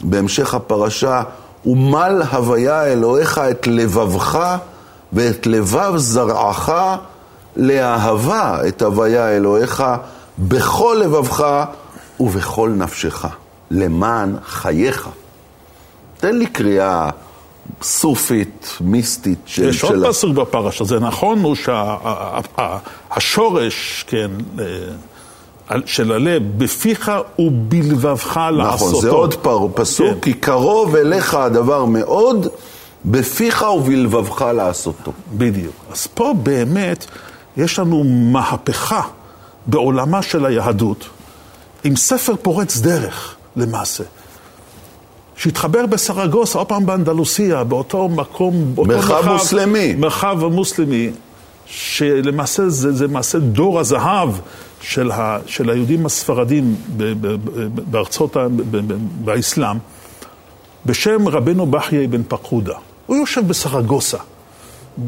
בהמשך 0.00 0.54
הפרשה, 0.54 1.22
ומל 1.64 2.22
הוויה 2.30 2.84
אלוהיך 2.84 3.38
את 3.38 3.66
לבבך 3.66 4.56
ואת 5.12 5.46
לבב 5.46 5.92
זרעך 5.96 6.72
לאהבה 7.56 8.68
את 8.68 8.82
הוויה 8.82 9.36
אלוהיך 9.36 9.84
בכל 10.38 11.00
לבבך 11.04 11.64
ובכל 12.20 12.70
נפשך, 12.70 13.26
למען 13.70 14.36
חייך. 14.46 15.08
תן 16.18 16.36
לי 16.36 16.46
קריאה 16.46 17.10
סופית, 17.82 18.76
מיסטית 18.80 19.38
של... 19.46 19.68
יש 19.68 19.84
עוד 19.84 20.06
פסוק 20.08 20.34
בפרשה, 20.36 20.84
זה 20.84 21.00
נכון 21.00 21.42
הוא 21.42 21.56
שהשורש, 23.14 24.04
כן, 24.08 24.30
אה, 24.58 24.64
של 25.86 26.12
הלב, 26.12 26.42
בפיך 26.58 27.12
ובלבבך 27.38 28.40
לעשותו. 28.52 28.88
נכון, 28.88 29.00
זה 29.00 29.10
עוד 29.10 29.34
פסוק, 29.74 30.14
כן. 30.14 30.20
כי 30.20 30.32
קרוב 30.32 30.96
אליך 30.96 31.34
הדבר 31.34 31.84
מאוד, 31.84 32.46
בפיך 33.04 33.62
ובלבבך 33.76 34.42
לעשותו. 34.42 35.12
בדיוק. 35.32 35.74
אז 35.92 36.06
פה 36.06 36.34
באמת 36.42 37.06
יש 37.56 37.78
לנו 37.78 38.04
מהפכה 38.04 39.02
בעולמה 39.66 40.22
של 40.22 40.46
היהדות, 40.46 41.08
עם 41.84 41.96
ספר 41.96 42.34
פורץ 42.42 42.76
דרך, 42.76 43.34
למעשה. 43.56 44.04
שהתחבר 45.36 45.86
בסרגוסה, 45.86 46.58
עוד 46.58 46.66
פעם 46.66 46.86
באנדלוסיה, 46.86 47.64
באותו 47.64 48.08
מקום, 48.08 48.74
באותו 48.74 48.90
מרחב, 48.90 49.14
מרחב 49.14 49.32
מוסלמי. 49.32 49.94
מרחב 49.94 50.44
מוסלמי, 50.44 51.10
שלמעשה 51.66 52.68
זה, 52.68 52.92
זה 52.92 53.04
למעשה 53.04 53.38
דור 53.38 53.80
הזהב 53.80 54.30
של, 54.80 55.10
ה, 55.10 55.38
של 55.46 55.70
היהודים 55.70 56.06
הספרדים 56.06 56.76
בארצות, 57.90 58.36
באסלאם, 59.24 59.76
בשם 60.86 61.28
רבנו 61.28 61.66
בחייה 61.66 62.08
בן 62.08 62.22
פקודה. 62.28 62.74
הוא 63.06 63.16
יושב 63.16 63.48
בסרגוסה, 63.48 64.18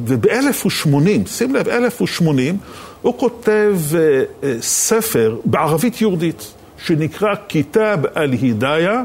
וב-1080, 0.04 1.28
שים 1.28 1.54
לב, 1.54 1.68
1080, 1.68 2.58
הוא 3.02 3.18
כותב 3.18 3.76
אה, 3.90 3.94
אה, 3.94 4.46
ספר 4.60 5.36
בערבית 5.44 6.00
יהודית, 6.00 6.54
שנקרא 6.84 7.34
كتاب 7.48 7.98
الهداية 8.16 9.02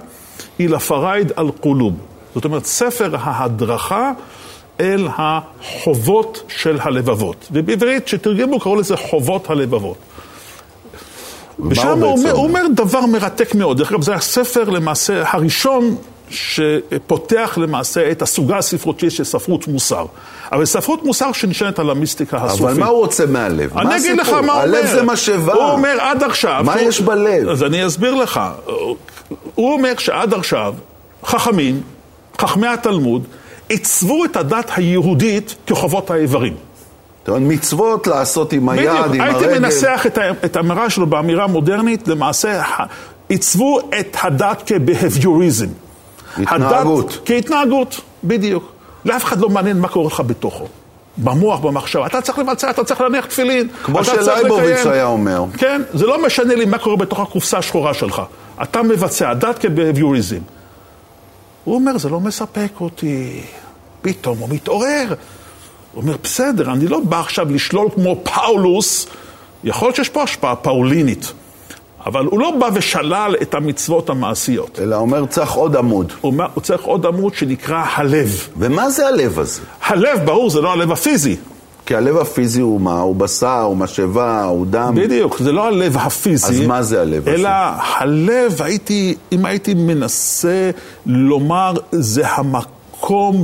إلى 0.59 0.75
فرائض 0.75 1.31
القلوب. 1.37 1.93
זאת 2.35 2.45
אומרת, 2.45 2.65
ספר 2.65 3.15
ההדרכה 3.19 4.11
אל 4.79 5.07
החובות 5.17 6.43
של 6.47 6.77
הלבבות. 6.81 7.47
ובעברית, 7.51 8.07
שתרגמו, 8.07 8.59
קראו 8.59 8.75
לזה 8.75 8.97
חובות 8.97 9.49
הלבבות. 9.49 9.97
ושם 11.69 12.03
הוא 12.03 12.11
אומר, 12.11 12.31
הוא 12.31 12.43
אומר 12.43 12.61
דבר 12.75 13.05
מרתק 13.05 13.55
מאוד. 13.55 13.77
דרך 13.77 13.91
אגב, 13.91 14.01
זה 14.01 14.13
הספר 14.13 14.69
למעשה 14.69 15.23
הראשון 15.27 15.95
שפותח 16.29 17.57
למעשה 17.61 18.11
את 18.11 18.21
הסוגה 18.21 18.57
הספרותית 18.57 19.11
של 19.11 19.23
ספרות 19.23 19.67
מוסר. 19.67 20.05
אבל 20.51 20.65
ספרות 20.65 21.03
מוסר 21.03 21.31
שנשענת 21.31 21.79
על 21.79 21.89
המיסטיקה 21.89 22.37
הסופית. 22.37 22.65
אבל 22.65 22.79
מה 22.79 22.85
הוא 22.85 22.97
רוצה 22.97 23.25
מהלב? 23.25 23.77
אני 23.77 23.97
אגיד 23.97 24.17
לך 24.19 24.29
מה 24.29 24.35
הוא 24.35 24.39
אומר. 24.39 24.53
הלב 24.53 24.85
זה 24.85 25.03
משאבה. 25.03 25.53
הוא 25.53 25.63
אומר 25.63 25.97
עד 25.99 26.23
עכשיו... 26.23 26.61
מה 26.65 26.73
הוא... 26.73 26.81
יש 26.81 27.01
בלב? 27.01 27.49
אז 27.49 27.63
אני 27.63 27.87
אסביר 27.87 28.15
לך. 28.15 28.39
הוא 29.55 29.73
אומר 29.73 29.93
שעד 29.97 30.33
עכשיו, 30.33 30.73
חכמים, 31.25 31.81
חכמי 32.41 32.67
התלמוד, 32.67 33.23
עיצבו 33.69 34.25
את 34.25 34.35
הדת 34.35 34.71
היהודית 34.75 35.55
כחובות 35.67 36.11
האיברים. 36.11 36.53
מצוות 37.27 38.07
לעשות 38.07 38.53
עם 38.53 38.69
היד, 38.69 38.89
עם 38.89 38.95
הרגל. 38.95 39.07
בדיוק, 39.09 39.41
הייתי 39.41 39.59
מנסח 39.59 40.05
את 40.45 40.55
האמירה 40.55 40.89
שלו 40.89 41.07
באמירה 41.07 41.47
מודרנית, 41.47 42.07
למעשה 42.07 42.61
עיצבו 43.29 43.79
את 43.99 44.17
הדת 44.21 44.63
כבהביוריזם. 44.65 45.67
התנהגות. 46.37 47.11
הדת 47.11 47.21
כהתנהגות, 47.25 48.01
בדיוק. 48.23 48.71
לאף 49.05 49.23
אחד 49.23 49.39
לא 49.39 49.49
מעניין 49.49 49.79
מה 49.79 49.87
קורה 49.87 50.07
לך 50.07 50.23
בתוכו. 50.25 50.67
במוח, 51.17 51.59
במחשבה. 51.59 52.05
אתה 52.05 52.21
צריך 52.21 52.39
לבצע, 52.39 52.69
אתה 52.69 52.83
צריך 52.83 53.01
להניח 53.01 53.25
תפילין. 53.25 53.67
כמו 53.83 54.03
שלייבוביץ' 54.03 54.85
היה 54.85 55.05
אומר. 55.05 55.43
כן, 55.57 55.81
זה 55.93 56.05
לא 56.05 56.25
משנה 56.25 56.55
לי 56.55 56.65
מה 56.65 56.77
קורה 56.77 56.95
בתוך 56.95 57.19
הקופסה 57.19 57.57
השחורה 57.57 57.93
שלך. 57.93 58.21
אתה 58.63 58.83
מבצע, 58.83 59.33
דת 59.33 59.57
כבהביוריזם. 59.57 60.39
הוא 61.63 61.75
אומר, 61.75 61.97
זה 61.97 62.09
לא 62.09 62.19
מספק 62.19 62.71
אותי. 62.81 63.41
פתאום 64.01 64.37
הוא 64.37 64.49
מתעורר. 64.51 65.13
הוא 65.93 66.01
אומר, 66.01 66.15
בסדר, 66.23 66.71
אני 66.71 66.87
לא 66.87 66.99
בא 66.99 67.19
עכשיו 67.19 67.51
לשלול 67.51 67.87
כמו 67.95 68.21
פאולוס, 68.23 69.07
יכול 69.63 69.87
להיות 69.87 69.95
שיש 69.95 70.09
פה 70.09 70.23
השפעה 70.23 70.55
פאולינית. 70.55 71.33
אבל 72.05 72.25
הוא 72.25 72.39
לא 72.39 72.51
בא 72.59 72.69
ושלל 72.73 73.35
את 73.41 73.53
המצוות 73.53 74.09
המעשיות. 74.09 74.79
אלא 74.81 74.95
אומר 74.95 75.25
צריך 75.25 75.51
עוד 75.51 75.75
עמוד. 75.75 76.13
הוא, 76.21 76.31
אומר, 76.31 76.45
הוא 76.53 76.61
צריך 76.61 76.83
עוד 76.83 77.05
עמוד 77.05 77.33
שנקרא 77.33 77.83
הלב. 77.95 78.47
ומה 78.57 78.89
זה 78.89 79.07
הלב 79.07 79.39
הזה? 79.39 79.61
הלב, 79.81 80.19
ברור, 80.25 80.49
זה 80.49 80.61
לא 80.61 80.73
הלב 80.73 80.91
הפיזי. 80.91 81.35
כי 81.85 81.95
הלב 81.95 82.17
הפיזי 82.17 82.61
הוא 82.61 82.81
מה? 82.81 82.99
הוא 82.99 83.15
בשר, 83.15 83.61
הוא 83.61 83.77
משאבה, 83.77 84.43
הוא 84.43 84.65
דם. 84.69 84.95
בדיוק, 84.95 85.39
זה 85.39 85.51
לא 85.51 85.67
הלב 85.67 85.97
הפיזי. 85.97 86.47
אז 86.47 86.59
מה 86.61 86.81
זה 86.81 87.01
הלב 87.01 87.27
הזה? 87.27 87.35
אלא 87.35 87.49
הלב, 87.97 88.61
הייתי, 88.61 89.15
אם 89.31 89.45
הייתי 89.45 89.73
מנסה 89.73 90.71
לומר, 91.05 91.73
זה 91.91 92.27
המקום 92.27 92.82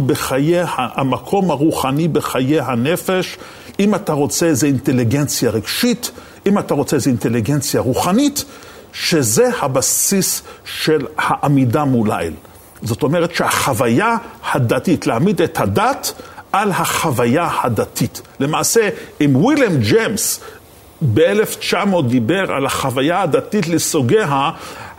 בחיי, 0.08 0.62
המקום 0.68 1.52
הרוחני 1.52 2.08
בחיי 2.08 2.60
הנפש. 2.60 3.38
אם 3.80 3.96
אתה 3.96 4.14
רוצה, 4.14 4.54
זה 4.54 4.68
אינטליגנציה 4.68 5.50
רגשית. 5.50 6.12
אם 6.46 6.60
אתה 6.60 6.74
רוצה 6.74 6.96
איזו 6.96 7.10
אינטליגנציה 7.10 7.82
רוחנית, 7.82 8.46
שזה 8.94 9.50
הבסיס 9.62 10.42
של 10.66 11.06
העמידה 11.18 11.86
מול 11.86 12.12
האל. 12.12 12.34
זאת 12.82 13.04
אומרת 13.04 13.36
שהחוויה 13.36 14.18
הדתית, 14.52 15.08
להעמיד 15.08 15.42
את 15.42 15.60
הדת 15.60 16.14
על 16.52 16.72
החוויה 16.72 17.50
הדתית. 17.64 18.22
למעשה, 18.40 18.90
אם 19.22 19.36
וויליאם 19.36 19.78
ג'יימס 19.78 20.40
ב-1900 21.02 22.02
דיבר 22.08 22.52
על 22.52 22.66
החוויה 22.66 23.22
הדתית 23.22 23.68
לסוגיה, 23.68 24.50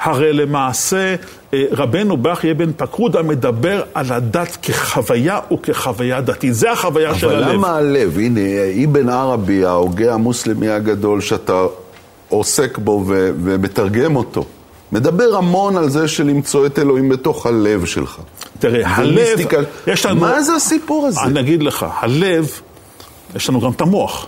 הרי 0.00 0.32
למעשה 0.32 1.14
אה, 1.54 1.64
רבנו 1.72 2.16
בחייה 2.16 2.54
בן 2.54 2.72
פקרודה 2.76 3.22
מדבר 3.22 3.82
על 3.94 4.06
הדת 4.12 4.58
כחוויה 4.62 5.40
וכחוויה 5.52 6.20
דתית. 6.20 6.54
זה 6.54 6.72
החוויה 6.72 7.14
של 7.14 7.28
הלב. 7.28 7.42
אבל 7.42 7.52
למה 7.52 7.76
הלב? 7.76 8.18
הנה, 8.18 8.40
אבן 8.84 9.08
ערבי, 9.08 9.64
ההוגה 9.64 10.14
המוסלמי 10.14 10.68
הגדול 10.68 11.20
שאתה 11.20 11.64
עוסק 12.28 12.78
בו 12.78 13.04
ו- 13.06 13.30
ומתרגם 13.44 14.16
אותו, 14.16 14.44
מדבר 14.92 15.36
המון 15.36 15.76
על 15.76 15.88
זה 15.88 16.08
של 16.08 16.26
למצוא 16.26 16.66
את 16.66 16.78
אלוהים 16.78 17.08
בתוך 17.08 17.46
הלב 17.46 17.84
שלך. 17.84 18.18
תראה, 18.58 18.88
הלב, 18.88 19.38
יש 19.86 20.06
לנו... 20.06 20.20
מה 20.20 20.42
זה 20.42 20.54
הסיפור 20.54 21.06
הזה? 21.06 21.20
אני 21.20 21.40
אגיד 21.40 21.62
לך, 21.62 21.86
הלב, 22.00 22.60
יש 23.36 23.48
לנו 23.48 23.60
גם 23.60 23.70
את 23.70 23.80
המוח. 23.80 24.26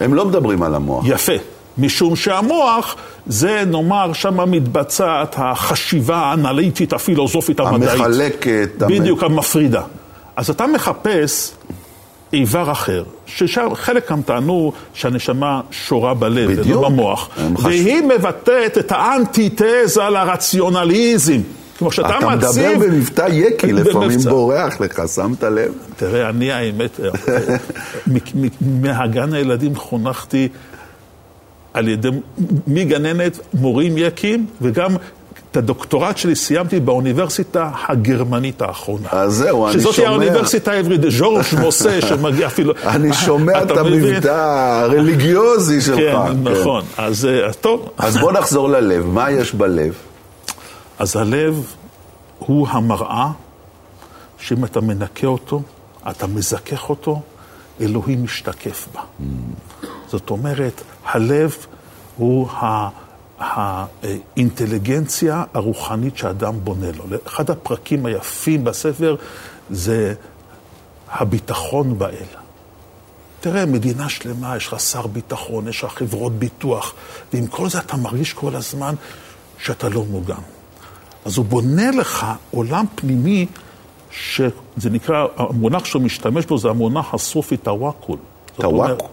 הם 0.00 0.14
לא 0.14 0.24
מדברים 0.24 0.62
על 0.62 0.74
המוח. 0.74 1.04
יפה. 1.08 1.32
משום 1.78 2.16
שהמוח 2.16 2.96
זה, 3.26 3.64
נאמר, 3.66 4.12
שם 4.12 4.50
מתבצעת 4.50 5.34
החשיבה 5.38 6.16
האנליטית, 6.16 6.92
הפילוסופית, 6.92 7.60
המדעית. 7.60 8.00
המחלקת. 8.00 8.68
בדיוק, 8.78 9.22
המ... 9.22 9.32
המפרידה. 9.32 9.82
אז 10.36 10.50
אתה 10.50 10.66
מחפש 10.66 11.52
איבר 12.32 12.72
אחר, 12.72 13.02
ששם 13.26 13.68
חלק 13.74 14.10
גם 14.10 14.22
טענו 14.22 14.72
שהנשמה 14.94 15.60
שורה 15.70 16.14
בלב, 16.14 16.50
בדיוק. 16.50 16.66
ולא 16.66 16.88
במוח. 16.88 17.28
והיא 17.62 18.02
חש... 18.02 18.18
מבטאת 18.18 18.78
את 18.78 18.92
האנטיתזה 18.92 20.02
לרציונליזם. 20.02 21.40
כמו 21.78 21.92
שאתה 21.92 22.18
אתה 22.18 22.26
מציב... 22.26 22.64
אתה 22.64 22.72
מדבר 22.72 22.86
במבטא 22.86 23.26
יקי, 23.32 23.72
לפעמים 23.82 24.18
בורח 24.18 24.80
לך, 24.80 25.02
שמת 25.14 25.42
לב? 25.42 25.72
תראה, 25.96 26.28
אני 26.28 26.52
האמת, 26.52 27.00
מהגן 28.82 29.32
הילדים 29.34 29.76
חונכתי 29.76 30.48
על 31.74 31.88
ידי, 31.88 32.08
מגננת, 32.66 33.38
מורים 33.54 33.98
יקים, 33.98 34.46
וגם 34.62 34.96
את 35.50 35.56
הדוקטורט 35.56 36.16
שלי 36.16 36.34
סיימתי 36.34 36.80
באוניברסיטה 36.80 37.70
הגרמנית 37.88 38.62
האחרונה. 38.62 39.08
אז 39.10 39.34
זהו, 39.34 39.66
אני 39.66 39.80
שומע... 39.80 39.92
שזאת 39.92 40.06
האוניברסיטה 40.06 40.72
העברית, 40.72 41.00
ז'ורג' 41.08 41.44
מוסה, 41.60 42.00
שמגיע 42.00 42.46
אפילו... 42.46 42.72
אני 42.86 43.12
שומע 43.12 43.62
את 43.62 43.70
המבטא 43.70 44.28
הרליגיוזי 44.28 45.80
שלך. 45.80 45.96
כן, 45.96 46.42
נכון. 46.42 46.84
אז 46.96 47.28
טוב. 47.60 47.88
אז 47.98 48.16
בוא 48.16 48.32
נחזור 48.32 48.68
ללב, 48.68 49.06
מה 49.06 49.30
יש 49.30 49.54
בלב? 49.54 49.94
אז 50.98 51.16
הלב 51.16 51.74
הוא 52.38 52.68
המראה 52.68 53.30
שאם 54.38 54.64
אתה 54.64 54.80
מנקה 54.80 55.26
אותו, 55.26 55.62
אתה 56.10 56.26
מזכך 56.26 56.90
אותו, 56.90 57.22
אלוהים 57.80 58.24
משתקף 58.24 58.88
בה. 58.94 59.00
Mm. 59.00 59.04
זאת 60.08 60.30
אומרת, 60.30 60.82
הלב 61.04 61.56
הוא 62.16 62.48
האינטליגנציה 63.38 65.44
הרוחנית 65.54 66.16
שאדם 66.16 66.54
בונה 66.64 66.92
לו. 66.92 67.04
אחד 67.26 67.50
הפרקים 67.50 68.06
היפים 68.06 68.64
בספר 68.64 69.16
זה 69.70 70.14
הביטחון 71.08 71.98
באל. 71.98 72.26
תראה, 73.40 73.66
מדינה 73.66 74.08
שלמה, 74.08 74.56
יש 74.56 74.66
לך 74.66 74.80
שר 74.80 75.06
ביטחון, 75.06 75.68
יש 75.68 75.84
לך 75.84 75.92
חברות 75.92 76.32
ביטוח, 76.32 76.94
ועם 77.32 77.46
כל 77.46 77.68
זה 77.68 77.78
אתה 77.78 77.96
מרגיש 77.96 78.32
כל 78.32 78.56
הזמן 78.56 78.94
שאתה 79.58 79.88
לא 79.88 80.04
מוגן. 80.04 80.57
אז 81.24 81.36
הוא 81.36 81.44
בונה 81.44 81.90
לך 81.90 82.26
עולם 82.50 82.84
פנימי 82.94 83.46
שזה 84.10 84.90
נקרא, 84.90 85.26
המונח 85.36 85.84
שהוא 85.84 86.02
משתמש 86.02 86.46
בו 86.46 86.58
זה 86.58 86.68
המונח 86.68 87.14
הסופי 87.14 87.56
توكل. 87.56 88.18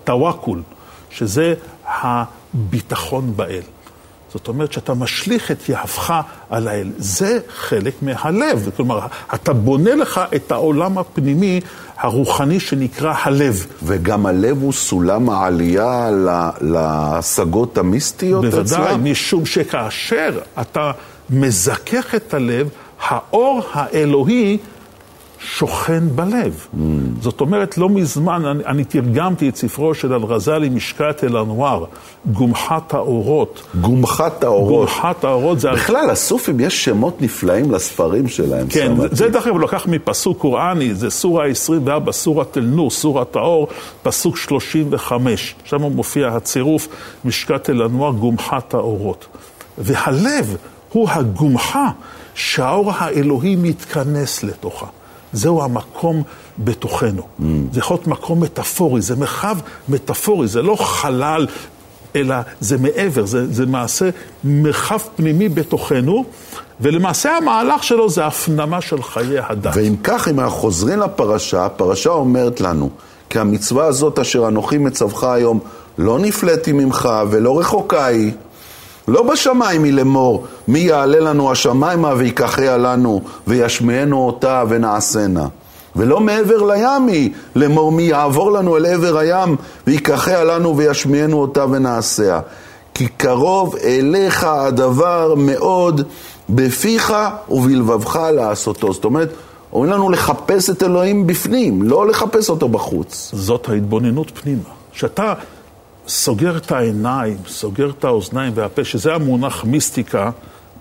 טוואקול? 0.03 0.61
שזה 1.09 1.53
הביטחון 1.87 3.33
באל. 3.35 3.61
זאת 4.33 4.47
אומרת 4.47 4.73
שאתה 4.73 4.93
משליך 4.93 5.51
את 5.51 5.69
יהבך 5.69 6.21
על 6.49 6.67
האל. 6.67 6.91
זה 6.97 7.39
חלק 7.55 7.93
מהלב. 8.01 8.69
כלומר, 8.75 8.99
אתה 9.33 9.53
בונה 9.53 9.95
לך 9.95 10.21
את 10.35 10.51
העולם 10.51 10.97
הפנימי 10.97 11.61
הרוחני 11.97 12.59
שנקרא 12.59 13.13
הלב. 13.23 13.65
וגם 13.83 14.25
הלב 14.25 14.61
הוא 14.61 14.73
סולם 14.73 15.29
העלייה 15.29 16.09
להשגות 16.61 17.77
המיסטיות 17.77 18.45
אצלם? 18.45 18.63
בוודאי, 18.63 19.11
משום 19.11 19.45
שכאשר 19.45 20.39
אתה 20.61 20.91
מזכך 21.29 22.15
את 22.15 22.33
הלב, 22.33 22.69
האור 22.99 23.61
האלוהי 23.73 24.57
שוכן 25.39 26.03
בלב. 26.15 26.67
Mm. 26.73 26.77
זאת 27.21 27.41
אומרת, 27.41 27.77
לא 27.77 27.89
מזמן 27.89 28.45
אני, 28.45 28.65
אני 28.65 28.83
תרגמתי 28.83 29.49
את 29.49 29.55
ספרו 29.55 29.93
של 29.93 30.13
אל-רזאלי, 30.13 30.69
משקעת 30.69 31.23
אל-אנואר, 31.23 31.85
גומחת 32.31 32.93
האורות. 32.93 33.63
גומחת 33.81 34.43
האורות. 34.43 34.89
גומחת 34.89 35.23
האורות 35.23 35.59
זה... 35.59 35.71
בכלל, 35.71 36.09
הסופים 36.09 36.59
יש 36.59 36.83
שמות 36.83 37.21
נפלאים 37.21 37.71
לספרים 37.71 38.27
שלהם. 38.27 38.67
כן, 38.69 38.93
שמתי. 38.97 39.15
זה 39.15 39.29
דרך 39.29 39.47
אגב 39.47 39.59
לקח 39.59 39.87
מפסוק 39.87 40.37
קוראני, 40.37 40.95
זה 40.95 41.09
סורה 41.09 41.45
24, 41.45 42.11
סורת 42.11 42.57
אל-נור, 42.57 42.91
סורת 42.91 43.35
האור, 43.35 43.67
פסוק 44.03 44.37
35. 44.37 45.55
שם 45.63 45.81
מופיע 45.81 46.27
הצירוף, 46.27 46.87
משקעת 47.25 47.69
אל-אנואר, 47.69 48.11
גומחת 48.11 48.73
האורות. 48.73 49.25
והלב 49.77 50.57
הוא 50.91 51.09
הגומחה 51.09 51.89
שהאור 52.35 52.91
האלוהי 52.95 53.55
מתכנס 53.55 54.43
לתוכה. 54.43 54.85
זהו 55.33 55.63
המקום 55.63 56.23
בתוכנו. 56.59 57.21
Mm. 57.21 57.43
זה 57.71 57.79
יכול 57.79 57.95
להיות 57.95 58.07
מקום 58.07 58.43
מטאפורי, 58.43 59.01
זה 59.01 59.15
מרחב 59.15 59.57
מטאפורי, 59.89 60.47
זה 60.47 60.61
לא 60.61 60.75
חלל, 60.75 61.47
אלא 62.15 62.35
זה 62.59 62.77
מעבר, 62.77 63.25
זה, 63.25 63.53
זה 63.53 63.65
מעשה, 63.65 64.09
מרחב 64.43 64.99
פנימי 65.15 65.49
בתוכנו, 65.49 66.25
ולמעשה 66.81 67.37
המהלך 67.37 67.83
שלו 67.83 68.09
זה 68.09 68.25
הפנמה 68.25 68.81
של 68.81 69.03
חיי 69.03 69.39
הדת. 69.39 69.75
ואם 69.75 69.95
כך, 70.03 70.27
אם 70.27 70.39
אנחנו 70.39 70.57
חוזרים 70.57 70.99
לפרשה, 70.99 71.65
הפרשה 71.65 72.09
אומרת 72.09 72.61
לנו, 72.61 72.89
כי 73.29 73.39
המצווה 73.39 73.85
הזאת 73.85 74.19
אשר 74.19 74.47
אנוכי 74.47 74.77
מצווך 74.77 75.23
היום, 75.23 75.59
לא 75.97 76.19
נפלאתי 76.19 76.71
ממך 76.71 77.09
ולא 77.29 77.59
רחוקה 77.59 78.05
היא. 78.05 78.31
לא 79.07 79.23
בשמיים 79.23 79.83
היא 79.83 79.93
לאמור, 79.93 80.45
מי 80.67 80.79
יעלה 80.79 81.19
לנו 81.19 81.51
השמיימה 81.51 82.13
ויקחיה 82.17 82.77
לנו, 82.77 83.21
וישמיענו 83.47 84.17
אותה 84.27 84.63
ונעשנה. 84.69 85.47
ולא 85.95 86.19
מעבר 86.19 86.63
לים 86.63 87.07
היא 87.07 87.29
לאמור, 87.55 87.91
מי 87.91 88.03
יעבור 88.03 88.51
לנו 88.51 88.77
אל 88.77 88.85
עבר 88.85 89.17
הים, 89.17 89.55
ויקחיה 89.87 90.43
לנו 90.43 90.77
וישמיענו 90.77 91.41
אותה 91.41 91.65
ונעשיה. 91.65 92.39
כי 92.93 93.07
קרוב 93.07 93.75
אליך 93.75 94.43
הדבר 94.43 95.33
מאוד 95.37 96.01
בפיך 96.49 97.13
ובלבבך 97.49 98.19
לעשותו. 98.33 98.93
זאת 98.93 99.05
אומרת, 99.05 99.29
אומרים 99.73 99.91
לנו 99.91 100.09
לחפש 100.09 100.69
את 100.69 100.83
אלוהים 100.83 101.27
בפנים, 101.27 101.83
לא 101.83 102.07
לחפש 102.07 102.49
אותו 102.49 102.69
בחוץ. 102.69 103.31
זאת 103.33 103.69
ההתבוננות 103.69 104.31
פנימה. 104.41 104.69
שאתה 104.93 105.33
סוגר 106.07 106.57
את 106.57 106.71
העיניים, 106.71 107.37
סוגר 107.47 107.89
את 107.89 108.03
האוזניים 108.03 108.53
והפה, 108.55 108.83
שזה 108.83 109.13
המונח 109.13 109.63
מיסטיקה, 109.63 110.29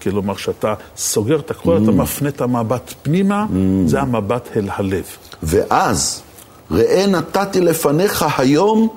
כלומר 0.02 0.36
שאתה 0.36 0.74
סוגר 0.96 1.38
את 1.38 1.50
הכל, 1.50 1.76
mm. 1.76 1.82
אתה 1.82 1.90
מפנה 1.90 2.28
את 2.28 2.40
המבט 2.40 2.94
פנימה, 3.02 3.46
mm. 3.48 3.54
זה 3.86 4.00
המבט 4.00 4.48
אל 4.56 4.68
הלב. 4.76 5.04
ואז, 5.42 6.22
ראה 6.70 7.06
נתתי 7.06 7.60
לפניך 7.60 8.24
היום 8.38 8.88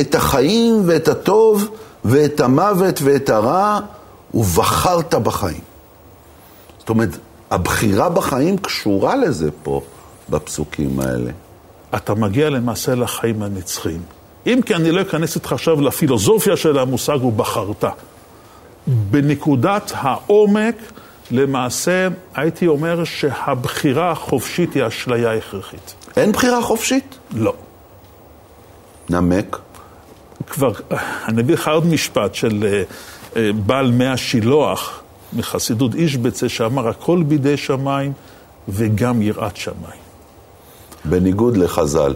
את 0.00 0.14
החיים 0.14 0.82
ואת 0.86 1.08
הטוב 1.08 1.68
ואת 2.04 2.40
המוות 2.40 3.00
ואת 3.02 3.30
הרע, 3.30 3.80
ובחרת 4.34 5.14
בחיים. 5.14 5.60
זאת 6.78 6.88
אומרת, 6.88 7.18
הבחירה 7.50 8.08
בחיים 8.08 8.58
קשורה 8.58 9.16
לזה 9.16 9.50
פה, 9.62 9.80
בפסוקים 10.30 11.00
האלה. 11.00 11.30
אתה 11.96 12.14
מגיע 12.14 12.50
למעשה 12.50 12.94
לחיים 12.94 13.42
הנצחיים. 13.42 14.02
אם 14.48 14.60
כי 14.66 14.74
אני 14.74 14.90
לא 14.90 15.02
אכנס 15.02 15.36
איתך 15.36 15.52
עכשיו 15.52 15.80
לפילוסופיה 15.80 16.56
של 16.56 16.78
המושג 16.78 17.18
הוא 17.20 17.32
בחרת. 17.32 17.84
בנקודת 18.86 19.92
העומק, 19.94 20.74
למעשה, 21.30 22.08
הייתי 22.34 22.66
אומר 22.66 23.04
שהבחירה 23.04 24.10
החופשית 24.10 24.74
היא 24.74 24.86
אשליה 24.86 25.34
הכרחית. 25.34 25.94
אין 26.16 26.32
בחירה 26.32 26.62
חופשית? 26.62 27.18
לא. 27.34 27.54
נמק. 29.10 29.58
כבר, 30.46 30.72
אני 31.28 31.42
אביא 31.42 31.54
לך 31.54 31.68
עוד 31.68 31.86
משפט 31.86 32.34
של 32.34 32.64
אה, 32.66 32.82
אה, 33.36 33.50
בעל 33.66 33.90
מאה 33.90 34.16
שילוח 34.16 35.02
מחסידות 35.32 35.94
איש 35.94 36.16
בצה, 36.16 36.48
שאמר 36.48 36.88
הכל 36.88 37.22
בידי 37.22 37.56
שמיים 37.56 38.12
וגם 38.68 39.22
יראת 39.22 39.56
שמיים. 39.56 40.00
בניגוד 41.04 41.56
לחז"ל. 41.56 42.14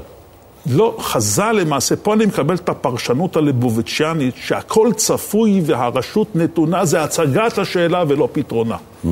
לא, 0.66 0.96
חז"ל 1.01 1.53
למעשה, 1.53 1.96
פה 1.96 2.14
אני 2.14 2.27
מקבל 2.27 2.55
את 2.55 2.68
הפרשנות 2.68 3.37
הלבוביצ'יאנית, 3.37 4.35
שהכל 4.37 4.88
צפוי 4.96 5.62
והרשות 5.64 6.37
נתונה, 6.37 6.85
זה 6.85 7.03
הצגת 7.03 7.59
השאלה 7.59 8.05
ולא 8.09 8.29
פתרונה. 8.33 8.77
Mm. 8.77 9.09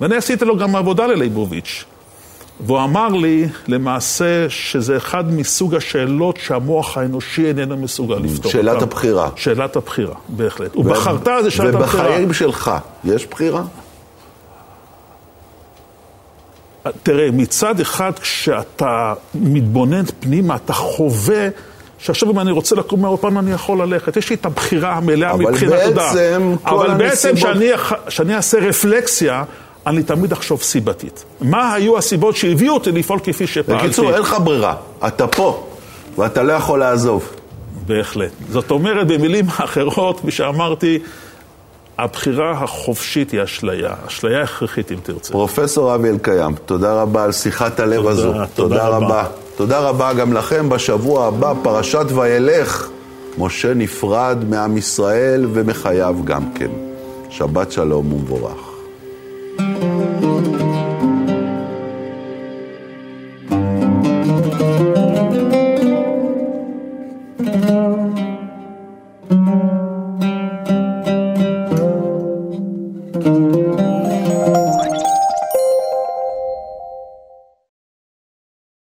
ואני 0.00 0.16
עשיתי 0.16 0.44
לו 0.44 0.56
גם 0.56 0.76
עבודה 0.76 1.06
לליבוביץ'. 1.06 1.84
והוא 2.66 2.84
אמר 2.84 3.08
לי, 3.08 3.48
למעשה, 3.68 4.46
שזה 4.48 4.96
אחד 4.96 5.32
מסוג 5.32 5.74
השאלות 5.74 6.36
שהמוח 6.36 6.98
האנושי 6.98 7.46
איננו 7.46 7.76
מסוגל 7.76 8.16
לפתור. 8.16 8.52
שאלת 8.52 8.74
אותם. 8.74 8.82
הבחירה. 8.84 9.28
שאלת 9.36 9.76
הבחירה, 9.76 10.14
בהחלט. 10.28 10.76
ובחרת 10.76 11.28
זה 11.42 11.50
שאלת 11.50 11.74
הבחירה. 11.74 12.04
ובחיים 12.04 12.32
שלך, 12.32 12.70
יש 13.04 13.26
בחירה? 13.26 13.62
תראה, 17.02 17.30
מצד 17.32 17.80
אחד 17.80 18.12
כשאתה 18.18 19.14
מתבונן 19.34 20.04
פנימה, 20.20 20.56
אתה 20.56 20.72
חווה 20.72 21.48
שעכשיו 21.98 22.30
אם 22.30 22.38
אני 22.38 22.50
רוצה 22.50 22.76
לקום 22.76 23.02
מהאופן 23.02 23.36
אני 23.36 23.52
יכול 23.52 23.82
ללכת. 23.82 24.16
יש 24.16 24.30
לי 24.30 24.36
את 24.36 24.46
הבחירה 24.46 24.92
המלאה 24.92 25.36
מבחינת 25.36 25.80
תודה. 25.84 26.10
אבל 26.10 26.14
בעצם 26.14 26.54
כל 26.62 26.86
אבל 26.90 26.98
בעצם 26.98 27.32
כשאני 28.08 28.36
אעשה 28.36 28.58
רפלקסיה, 28.58 29.44
אני 29.86 30.02
תמיד 30.02 30.32
אחשוב 30.32 30.62
סיבתית. 30.62 31.24
מה 31.40 31.74
היו 31.74 31.98
הסיבות 31.98 32.36
שהביאו 32.36 32.74
אותי 32.74 32.92
לפעול 32.92 33.18
כפי 33.18 33.46
שפעלתי? 33.46 33.84
בקיצור, 33.84 34.14
אין 34.14 34.22
לך 34.22 34.36
ברירה. 34.44 34.74
אתה 35.06 35.26
פה, 35.26 35.66
ואתה 36.18 36.42
לא 36.42 36.52
יכול 36.52 36.78
לעזוב. 36.78 37.28
בהחלט. 37.86 38.30
זאת 38.50 38.70
אומרת, 38.70 39.06
במילים 39.06 39.46
אחרות, 39.64 40.20
כפי 40.20 40.30
שאמרתי, 40.30 40.98
הבחירה 41.98 42.50
החופשית 42.50 43.30
היא 43.30 43.44
אשליה, 43.44 43.94
אשליה 44.06 44.42
הכרחית 44.42 44.92
אם 44.92 44.96
תרצה. 45.02 45.32
פרופסור 45.32 45.94
אבי 45.94 46.08
אלקיים, 46.10 46.54
תודה 46.66 47.02
רבה 47.02 47.24
על 47.24 47.32
שיחת 47.32 47.80
הלב 47.80 47.96
תודה, 47.96 48.10
הזו. 48.10 48.32
תודה, 48.32 48.46
תודה 48.54 48.88
רבה. 48.88 49.06
רבה. 49.06 49.24
תודה 49.56 49.80
רבה 49.80 50.12
גם 50.12 50.32
לכם. 50.32 50.68
בשבוע 50.68 51.26
הבא, 51.26 51.52
פרשת 51.62 52.06
וילך, 52.14 52.88
משה 53.38 53.74
נפרד 53.74 54.38
מעם 54.48 54.76
ישראל 54.76 55.46
ומחייו 55.52 56.16
גם 56.24 56.52
כן. 56.54 56.70
שבת 57.30 57.72
שלום 57.72 58.12
ומבורך. 58.12 58.71